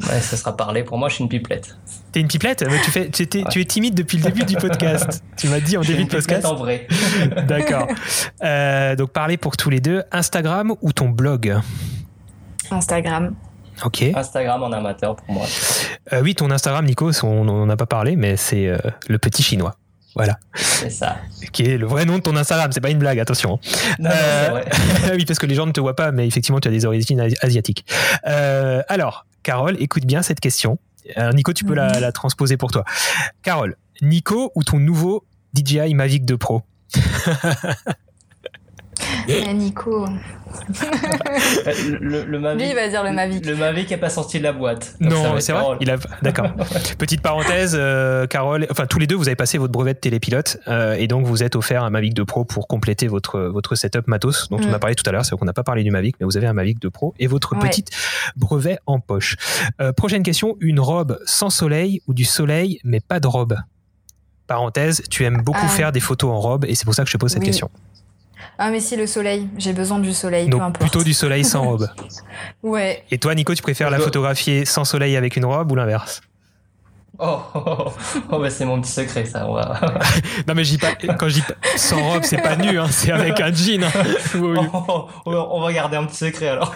[0.00, 0.82] Ouais, ça sera parler.
[0.82, 1.76] Pour moi, je suis une pipelette.
[2.10, 2.64] T'es une pipelette?
[2.68, 5.22] Mais tu, fais, tu, tu, es timide depuis le début du podcast.
[5.36, 6.44] tu m'as dit en début de podcast.
[6.46, 6.88] en vrai.
[7.46, 7.86] D'accord.
[8.42, 10.02] Euh, donc, parler pour tous les deux.
[10.10, 11.54] Instagram ou ton blog?
[12.70, 13.36] Instagram.
[13.84, 14.02] Ok.
[14.14, 15.46] Instagram en amateur pour moi.
[16.12, 18.78] Euh, oui, ton Instagram, Nico, on n'en a pas parlé, mais c'est euh,
[19.08, 19.76] le petit chinois.
[20.16, 20.38] Voilà.
[20.54, 21.18] C'est ça.
[21.52, 23.60] Qui est le vrai nom de ton Instagram, c'est pas une blague, attention.
[23.98, 24.62] Non, euh,
[25.14, 27.20] oui, parce que les gens ne te voient pas, mais effectivement, tu as des origines
[27.42, 27.86] asiatiques.
[28.26, 30.78] Euh, alors, Carole, écoute bien cette question.
[31.34, 32.84] Nico, tu peux la, la, transposer pour toi.
[33.42, 35.24] Carole, Nico ou ton nouveau
[35.54, 36.62] DJI Mavic 2 Pro?
[39.54, 40.06] Nico.
[42.00, 43.46] Le, le, Mavic, Lui, il va dire le Mavic.
[43.46, 44.96] Le Mavic n'est pas sorti de la boîte.
[45.00, 45.76] Non, c'est vrai.
[45.80, 45.96] Il a...
[46.22, 46.50] D'accord.
[46.98, 50.58] Petite parenthèse, euh, Carole, enfin tous les deux, vous avez passé votre brevet de télépilote
[50.68, 54.06] euh, et donc vous êtes offert un Mavic 2 Pro pour compléter votre votre setup
[54.06, 54.80] matos dont on a mm.
[54.80, 55.24] parlé tout à l'heure.
[55.24, 57.26] C'est qu'on n'a pas parlé du Mavic, mais vous avez un Mavic 2 Pro et
[57.26, 57.90] votre petite
[58.36, 59.36] brevet en poche.
[59.80, 63.56] Euh, prochaine question une robe sans soleil ou du soleil mais pas de robe?
[64.46, 67.12] Parenthèse, tu aimes beaucoup faire des photos en robe et c'est pour ça que je
[67.12, 67.70] te pose cette question.
[68.58, 70.90] Ah mais si le soleil, j'ai besoin du soleil, Donc, peu importe.
[70.90, 71.88] plutôt du soleil sans robe.
[72.62, 73.04] ouais.
[73.10, 76.20] Et toi Nico, tu préfères la photographier sans soleil avec une robe ou l'inverse?
[77.22, 77.92] Oh, oh,
[78.30, 79.46] oh, bah c'est mon petit secret ça.
[79.46, 79.78] On va...
[80.48, 81.42] non mais pas, quand je dis
[81.76, 83.84] sans robe, c'est pas nu, hein, c'est avec un jean.
[83.84, 83.90] Hein.
[85.26, 86.72] Oh, on va garder un petit secret alors.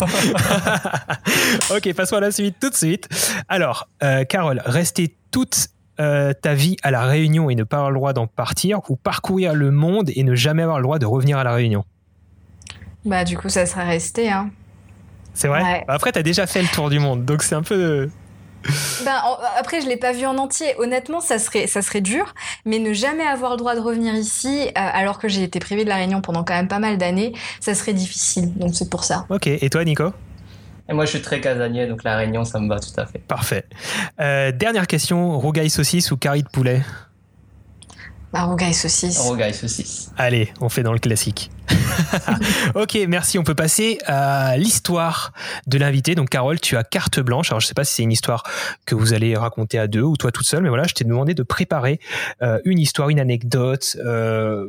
[1.71, 3.09] ok, passons à la suite tout de suite.
[3.49, 5.69] Alors, euh, Carole, restez toutes
[6.01, 8.97] euh, ta vie à la Réunion et ne pas avoir le droit d'en partir ou
[8.97, 11.85] parcourir le monde et ne jamais avoir le droit de revenir à la Réunion?
[13.05, 14.51] Bah du coup ça serait resté hein.
[15.35, 15.85] C'est vrai?
[15.87, 18.09] Bah, Après t'as déjà fait le tour du monde donc c'est un peu...
[19.05, 19.21] Ben,
[19.59, 20.75] après, je l'ai pas vu en entier.
[20.79, 22.35] Honnêtement, ça serait, ça serait dur,
[22.65, 25.85] mais ne jamais avoir le droit de revenir ici, euh, alors que j'ai été privée
[25.85, 28.55] de la Réunion pendant quand même pas mal d'années, ça serait difficile.
[28.55, 29.27] Donc c'est pour ça.
[29.29, 29.47] Ok.
[29.47, 30.13] Et toi, Nico?
[30.89, 33.21] Et moi, je suis très casanier, donc la Réunion, ça me va tout à fait.
[33.21, 33.65] Parfait.
[34.21, 36.83] Euh, dernière question, rougaille saucisse ou carré de poulet?
[38.35, 39.19] Bah, rougaille saucisse.
[39.19, 40.11] Rougaille saucisse.
[40.19, 41.53] Allez, on fait dans le classique.
[42.75, 43.39] ok, merci.
[43.39, 45.33] On peut passer à l'histoire
[45.69, 46.17] de l'invité.
[46.17, 47.51] Donc, Carole, tu as carte blanche.
[47.51, 48.43] Alors, je ne sais pas si c'est une histoire
[48.87, 51.33] que vous allez raconter à deux ou toi toute seule, mais voilà, je t'ai demandé
[51.33, 52.01] de préparer
[52.43, 54.69] euh, une histoire, une anecdote, euh,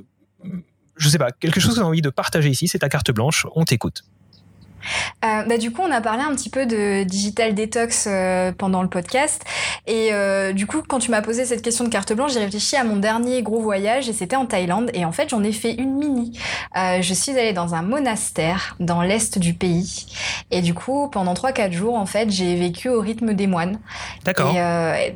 [0.96, 2.68] je sais pas, quelque chose que tu as envie de partager ici.
[2.68, 3.48] C'est ta carte blanche.
[3.56, 4.04] On t'écoute.
[5.26, 8.82] Euh, bah, du coup, on a parlé un petit peu de digital detox euh, pendant
[8.82, 9.44] le podcast.
[9.88, 12.76] Et euh, du coup, quand tu m'as posé cette question de carte blanche, j'ai réfléchi
[12.76, 14.92] à mon dernier gros voyage et c'était en Thaïlande.
[14.94, 16.40] Et en fait, j'en ai fait une mini.
[16.76, 20.06] je suis allée dans un monastère dans l'est du pays.
[20.52, 23.80] Et du coup, pendant 3-4 jours, en fait, j'ai vécu au rythme des moines.
[24.24, 24.54] D'accord.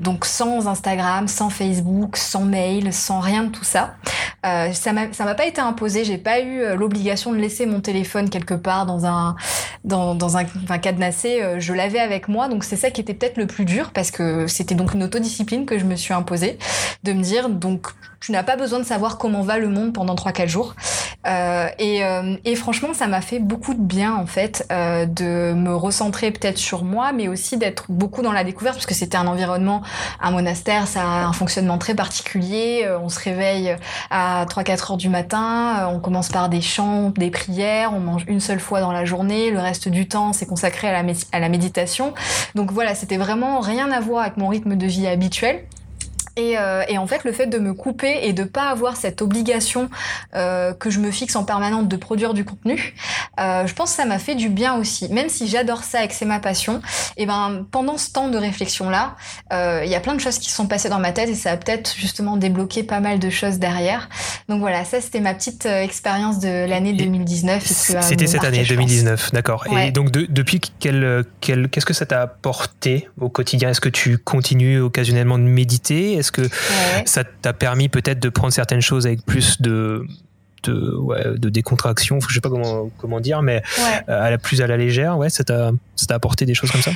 [0.02, 3.96] donc sans Instagram, sans Facebook, sans mail, sans rien de tout ça.
[4.44, 6.04] ça m'a pas été imposé.
[6.04, 9.36] J'ai pas eu l'obligation de laisser mon téléphone quelque part dans un
[9.84, 12.48] dans, un, un cadenassé, euh, je l'avais avec moi.
[12.48, 15.66] Donc c'est ça qui était peut-être le plus dur parce que c'était donc une autodiscipline
[15.66, 16.58] que je me suis imposée
[17.04, 17.88] de me dire donc
[18.20, 20.76] tu n'as pas besoin de savoir comment va le monde pendant 3-4 jours.
[21.26, 22.02] et,
[22.44, 26.84] et, franchement, ça m'a fait beaucoup de bien en fait de me recentrer peut-être sur
[26.84, 29.84] moi, mais aussi d'être beaucoup dans la découverte parce que c'était un environnement,
[30.20, 32.86] un monastère, ça a un fonctionnement très particulier.
[33.02, 33.78] on se réveille
[34.10, 38.42] à 3-4 heures du matin, on commence par des chants, des prières, on mange une
[38.42, 42.14] seule fois dans la journée, le reste du temps c'est consacré à la, méditation.
[42.56, 45.64] Donc voilà, c'était vraiment rien à voir avec mon rythme de vie habituel.
[46.40, 49.90] Euh, et, en fait, le fait de me couper et de pas avoir cette obligation
[50.36, 52.94] euh, que je me fixe en permanence de produire du contenu,
[53.40, 55.10] euh, je pense que ça m'a fait du bien aussi.
[55.10, 56.82] Même si j'adore ça et que c'est ma passion,
[57.18, 59.16] et ben pendant ce temps de réflexion là,
[59.52, 61.52] il y a plein de choses qui se sont passées dans ma tête et ça
[61.52, 64.10] a peut-être justement débloqué pas mal de choses derrière.
[64.48, 67.64] Donc voilà, ça c'était ma petite expérience de l'année 2019.
[67.66, 69.66] C'était cette année 2019, d'accord.
[69.78, 73.70] Et donc depuis qu'est-ce que ça t'a apporté au quotidien?
[73.70, 76.14] Est-ce que tu continues occasionnellement de méditer?
[76.30, 76.56] Est-ce que
[77.06, 80.06] ça t'a permis peut-être de prendre certaines choses avec plus de
[80.64, 83.64] de, de décontraction, je sais pas comment, comment dire, mais
[84.10, 85.72] euh, à la plus à la légère, ouais, ça t'a
[86.10, 86.92] apporté des choses comme ça?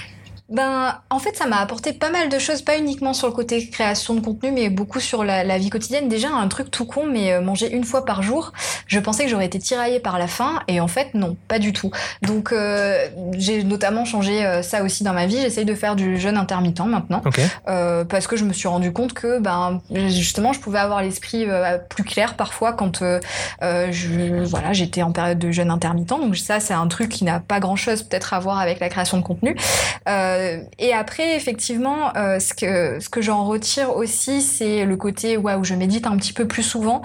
[0.50, 3.70] Ben, en fait, ça m'a apporté pas mal de choses, pas uniquement sur le côté
[3.70, 6.10] création de contenu, mais beaucoup sur la, vie quotidienne.
[6.10, 8.52] Déjà, un truc tout con, mais euh, manger une fois par jour,
[8.88, 11.72] je pensais que j'aurais été tiraillée par la faim, et en fait, non, pas du
[11.72, 11.92] tout.
[12.22, 15.40] Donc, euh, j'ai notamment changé euh, ça aussi dans ma vie.
[15.40, 17.22] J'essaye de faire du jeûne intermittent maintenant,
[17.66, 21.48] parce que je me suis rendu compte que, ben, justement, je pouvais avoir l'esprit
[21.90, 23.00] plus clair parfois quand
[23.62, 26.10] je, voilà, j'étais en période de jeûne intermittent.
[26.10, 29.18] Donc ça, c'est un truc qui n'a pas grand-chose peut-être à voir avec la création
[29.18, 29.56] de contenu.
[30.08, 30.33] Euh,
[30.80, 35.64] et après, effectivement, euh, ce que, ce que j'en retire aussi, c'est le côté où
[35.64, 37.02] je médite un petit peu plus souvent.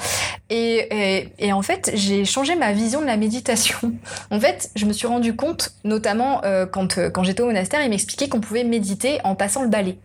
[0.51, 3.79] Et, et, en fait, j'ai changé ma vision de la méditation.
[4.31, 7.91] En fait, je me suis rendu compte, notamment euh, quand, quand j'étais au monastère, il
[7.91, 9.99] m'expliquait qu'on pouvait méditer en passant le balai.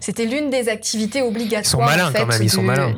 [0.00, 1.64] C'était l'une des activités obligatoires.
[1.64, 2.94] Ils sont malins quand même, ils sont malins.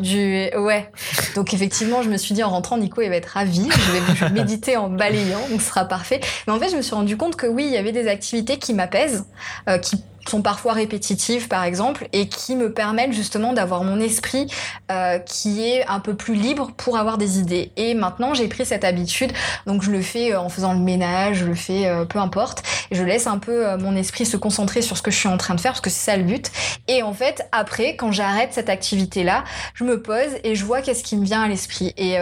[0.58, 0.90] Ouais.
[1.34, 3.68] Donc effectivement, je me suis dit en rentrant, Nico, il va être ravi.
[4.16, 6.20] Je vais, méditer en balayant, donc ce sera parfait.
[6.46, 8.58] Mais en fait, je me suis rendu compte que oui, il y avait des activités
[8.58, 9.24] qui m'apaisent,
[9.68, 14.46] euh, qui sont parfois répétitives par exemple et qui me permettent justement d'avoir mon esprit
[14.90, 17.72] euh, qui est un peu plus libre pour avoir des idées.
[17.76, 19.32] Et maintenant j'ai pris cette habitude,
[19.66, 22.62] donc je le fais euh, en faisant le ménage, je le fais euh, peu importe,
[22.90, 25.36] et je laisse un peu mon esprit se concentrer sur ce que je suis en
[25.36, 26.50] train de faire parce que c'est ça le but.
[26.88, 29.44] Et en fait après quand j'arrête cette activité là,
[29.74, 32.16] je me pose et je vois qu'est-ce qui me vient à l'esprit et,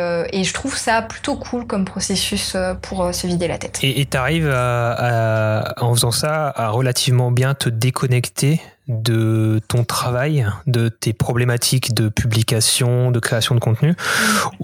[0.48, 3.80] je trouve ça plutôt cool comme processus pour se vider la tête.
[3.82, 10.46] Et tu arrives à, en faisant ça à relativement bien te déconnecter de ton travail,
[10.66, 13.94] de tes problématiques de publication, de création de contenu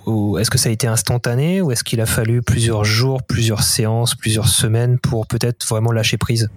[0.05, 3.63] Ou est-ce que ça a été instantané ou est-ce qu'il a fallu plusieurs jours, plusieurs
[3.63, 6.51] séances, plusieurs semaines pour peut-être vraiment lâcher prise?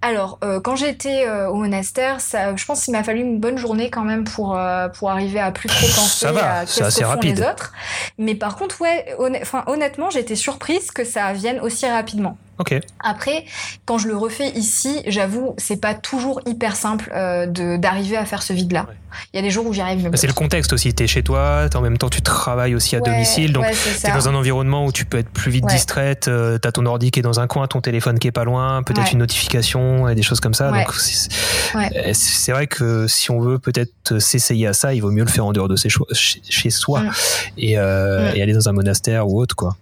[0.00, 3.58] Alors, euh, quand j'étais euh, au monastère, ça, je pense qu'il m'a fallu une bonne
[3.58, 7.20] journée quand même pour, euh, pour arriver à plus trop penser à ce que font
[7.20, 7.74] les autres.
[8.16, 9.14] Mais par contre, ouais,
[9.66, 12.38] honnêtement, j'étais surprise que ça vienne aussi rapidement.
[13.00, 13.44] Après,
[13.84, 17.46] quand je le refais ici, j'avoue, c'est pas toujours hyper simple euh,
[17.78, 18.86] d'arriver à faire ce vide-là.
[19.32, 20.08] Il y a des jours où j'y arrive.
[20.10, 20.94] Bah, c'est le contexte aussi.
[20.94, 24.12] Tu es chez toi, en même temps tu travailles aussi à domicile, donc tu es
[24.12, 26.28] dans un environnement où tu peux être plus vite distraite.
[26.28, 28.44] Euh, tu as ton ordi qui est dans un coin, ton téléphone qui est pas
[28.44, 30.70] loin, peut-être une notification et des choses comme ça.
[30.70, 30.92] Donc
[31.74, 35.30] euh, c'est vrai que si on veut peut-être s'essayer à ça, il vaut mieux le
[35.30, 37.10] faire en dehors de chez, soi mm.
[37.58, 37.80] et, mm.
[38.34, 39.76] et, aller dans un monastère ou autre quoi.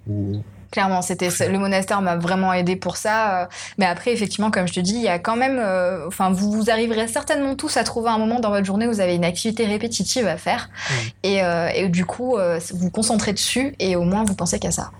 [0.70, 3.42] Clairement, c'était le monastère m'a vraiment aidé pour ça.
[3.42, 3.46] Euh.
[3.78, 6.50] Mais après, effectivement, comme je te dis, il y a quand même, euh, enfin, vous,
[6.50, 9.24] vous arriverez certainement tous à trouver un moment dans votre journée où vous avez une
[9.24, 10.94] activité répétitive à faire, mmh.
[11.22, 14.70] et, euh, et, du coup, vous vous concentrez dessus et au moins vous pensez qu'à
[14.70, 14.90] ça.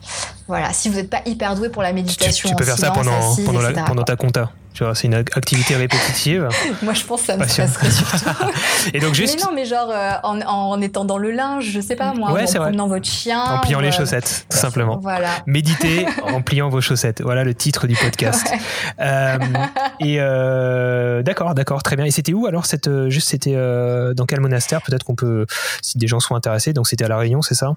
[0.49, 0.73] Voilà.
[0.73, 3.85] Si vous n'êtes pas hyper doué pour la méditation, tu, peux faire ça pendant, pendant,
[3.85, 4.51] pendant ta compta
[4.95, 6.49] c'est une activité répétitive.
[6.83, 8.51] Moi, je pense que ça me stresserait surtout.
[8.95, 9.37] et donc juste.
[9.39, 12.31] Mais non, mais genre euh, en, en, étant dans le linge, je sais pas moi,
[12.31, 13.43] en promenant votre chien.
[13.43, 14.99] En pliant les euh, chaussettes, tout simplement.
[14.99, 15.31] Voilà.
[15.47, 17.23] Méditer en pliant vos chaussettes.
[17.23, 18.53] Voilà le titre du podcast.
[19.01, 19.39] Euh,
[20.01, 20.17] et
[21.23, 22.05] d'accord, d'accord, très bien.
[22.05, 24.83] Et c'était où alors cette juste c'était dans quel monastère?
[24.83, 25.47] Peut-être qu'on peut,
[25.83, 26.73] si des gens sont intéressés.
[26.73, 27.77] Donc c'était à la Réunion, c'est ça?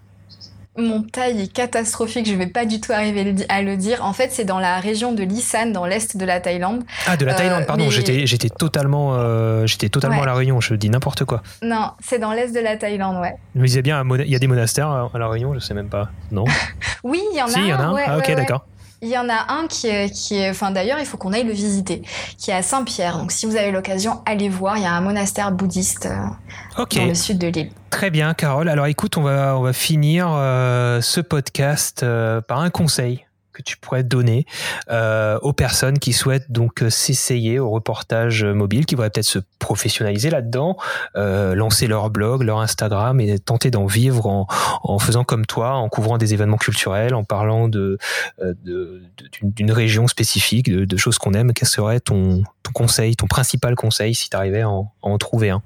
[0.79, 4.03] Mon taille est catastrophique, je vais pas du tout arriver à le dire.
[4.03, 6.83] En fait, c'est dans la région de l'Isan, dans l'est de la Thaïlande.
[7.07, 10.73] Ah, de la Thaïlande, pardon, euh, j'étais totalement, euh, j'étais totalement à La Réunion, je
[10.75, 11.41] dis n'importe quoi.
[11.61, 13.35] Non, c'est dans l'est de la Thaïlande, ouais.
[13.55, 15.73] Mais il y a bien il y a des monastères à La Réunion, je sais
[15.73, 16.45] même pas, non
[17.03, 17.49] Oui, il y en a.
[17.49, 17.95] Si, il y en a un.
[18.05, 18.65] ah, ok, d'accord.
[19.01, 21.45] Il y en a un qui est, qui est, enfin d'ailleurs, il faut qu'on aille
[21.45, 22.01] le visiter,
[22.37, 23.17] qui est à Saint-Pierre.
[23.17, 24.77] Donc si vous avez l'occasion, allez voir.
[24.77, 27.71] Il y a un monastère bouddhiste euh, dans le sud de l'île.
[27.91, 28.67] Très bien, Carole.
[28.67, 33.25] Alors écoute, on va, on va finir euh, ce podcast euh, par un conseil
[33.59, 34.45] que tu pourrais donner
[34.89, 40.77] aux personnes qui souhaitent donc s'essayer au reportage mobile, qui voudraient peut-être se professionnaliser là-dedans,
[41.15, 46.17] lancer leur blog, leur Instagram et tenter d'en vivre en, faisant comme toi, en couvrant
[46.17, 47.97] des événements culturels, en parlant de
[49.41, 51.53] d'une région spécifique, de, choses qu'on aime.
[51.53, 52.43] Quel serait ton
[52.73, 55.61] conseil, ton principal conseil si tu arrivais à en trouver un?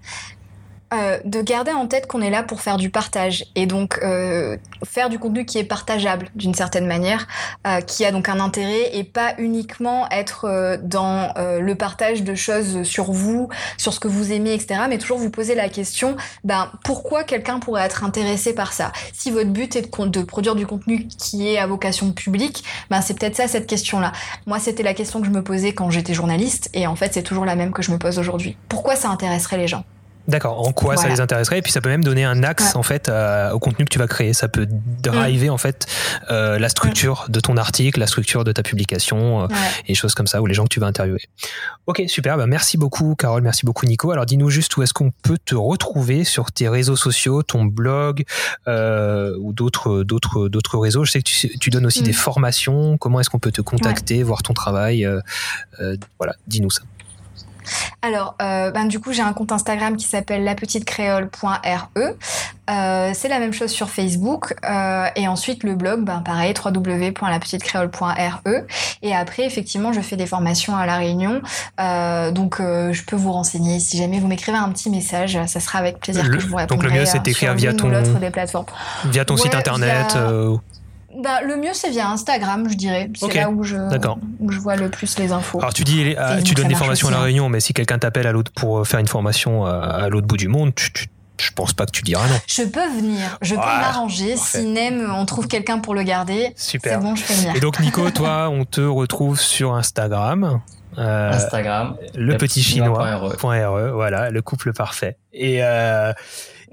[0.94, 4.58] Euh, de garder en tête qu'on est là pour faire du partage et donc euh,
[4.86, 7.28] faire du contenu qui est partageable d'une certaine manière,
[7.66, 12.84] euh, qui a donc un intérêt et pas uniquement être dans le partage de choses
[12.84, 14.82] sur vous, sur ce que vous aimez, etc.
[14.88, 18.92] Mais toujours vous poser la question, ben pourquoi quelqu'un pourrait être intéressé par ça?
[19.14, 23.02] Si votre but est de, de, produire du contenu qui est à vocation publique, ben
[23.02, 24.12] c'est peut-être ça cette question-là.
[24.46, 27.24] Moi, c'était la question que je me posais quand j'étais journaliste et en fait c'est
[27.24, 28.58] toujours la même que je me pose aujourd'hui.
[28.70, 29.84] Pourquoi ça intéresserait les gens?
[30.28, 30.66] D'accord.
[30.66, 33.12] En quoi ça les intéresserait Et puis ça peut même donner un axe en fait
[33.52, 34.34] au contenu que tu vas créer.
[34.34, 35.86] Ça peut driver en fait
[36.32, 39.48] euh, la structure de ton article, la structure de ta publication euh,
[39.88, 41.22] et choses comme ça ou les gens que tu vas interviewer.
[41.88, 42.38] Ok, super.
[42.38, 43.42] Bah, merci beaucoup, Carole.
[43.42, 44.12] Merci beaucoup, Nico.
[44.12, 48.24] Alors dis-nous juste où est-ce qu'on peut te retrouver sur tes réseaux sociaux, ton blog
[48.68, 51.04] euh, ou d'autres d'autres d'autres réseaux.
[51.04, 52.06] Je sais que tu, tu donnes aussi mm.
[52.06, 52.98] des formations.
[52.98, 55.08] Comment est-ce qu'on peut te contacter, voir ton travail
[56.18, 56.84] Voilà, dis-nous ça.
[58.02, 61.90] Alors, euh, ben, du coup, j'ai un compte Instagram qui s'appelle lapetitecréole.re.
[62.70, 64.56] Euh, c'est la même chose sur Facebook.
[64.70, 68.42] Euh, et ensuite, le blog, ben, pareil, www.lapetitecréole.re.
[69.02, 71.42] Et après, effectivement, je fais des formations à La Réunion.
[72.34, 73.80] donc, je peux vous renseigner.
[73.80, 76.88] Si jamais vous m'écrivez un petit message, ça sera avec plaisir que je vous répondrai.
[76.88, 77.90] Donc, le mieux, c'est d'écrire via ton,
[78.20, 78.66] des plateformes.
[79.06, 80.18] Via ton site internet
[81.22, 83.10] bah, le mieux, c'est via Instagram, je dirais.
[83.16, 83.76] C'est là où je,
[84.40, 85.60] où je vois le plus les infos.
[85.60, 88.28] Alors, tu dis, euh, tu donnes des formations à La Réunion, mais si quelqu'un t'appelle
[88.28, 91.08] à l'autre pour euh, faire une formation euh, à, l'autre bout du monde, tu, tu,
[91.40, 92.40] je pense pas que tu diras non.
[92.48, 94.36] Je peux venir, je peux m'arranger.
[94.38, 96.54] Si Nem, on trouve quelqu'un pour le garder.
[96.56, 96.94] Super.
[96.94, 97.56] C'est bon, je peux venir.
[97.56, 100.62] Et donc, Nico, toi, on te retrouve sur Instagram.
[100.98, 101.96] Instagram.
[102.16, 103.94] Le petit chinois.re.
[103.94, 105.18] Voilà, le couple parfait.
[105.32, 106.14] Et, euh,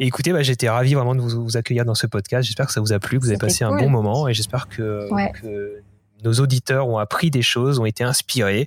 [0.00, 2.46] et écoutez, bah, j'étais ravi vraiment de vous, accueillir dans ce podcast.
[2.46, 4.68] J'espère que ça vous a plu, que vous avez passé un bon moment et j'espère
[4.68, 5.08] que,
[6.22, 8.66] nos auditeurs ont appris des choses, ont été inspirés.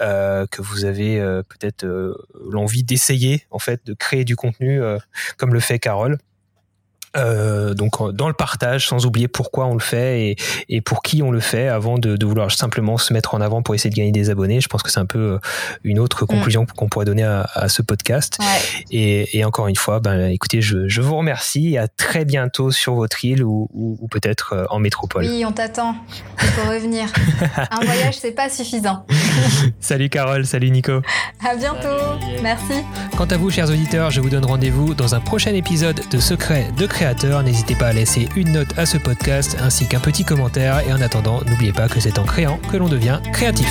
[0.00, 2.16] Euh, que vous avez euh, peut-être euh,
[2.50, 4.80] l'envie d'essayer en fait de créer du contenu
[5.36, 6.18] comme le fait Carole
[7.16, 10.36] euh, donc dans le partage, sans oublier pourquoi on le fait et,
[10.68, 13.62] et pour qui on le fait, avant de, de, vouloir simplement se mettre en avant
[13.62, 14.60] pour essayer de gagner des abonnés.
[14.60, 15.38] Je pense que c'est un peu euh,
[15.84, 16.26] une autre mm.
[16.26, 18.38] conclusion qu'on pourrait donner à, à ce podcast.
[18.40, 18.84] Ouais.
[18.90, 22.70] Et, et, encore une fois, ben, écoutez, je, je, vous remercie et à très bientôt
[22.70, 25.24] sur votre île ou, ou, ou peut-être euh, en métropole.
[25.24, 25.94] Oui, on t'attend.
[26.42, 27.08] Il faut revenir.
[27.70, 29.06] un voyage, c'est pas suffisant.
[29.80, 31.00] salut Carole, salut Nico.
[31.44, 32.18] À bientôt.
[32.42, 32.74] Merci.
[33.16, 36.66] Quant à vous, chers auditeurs, je vous donne rendez-vous dans un prochain épisode de Secret
[36.76, 40.80] de création N'hésitez pas à laisser une note à ce podcast ainsi qu'un petit commentaire.
[40.88, 43.68] Et en attendant, n'oubliez pas que c'est en créant que l'on devient créatif.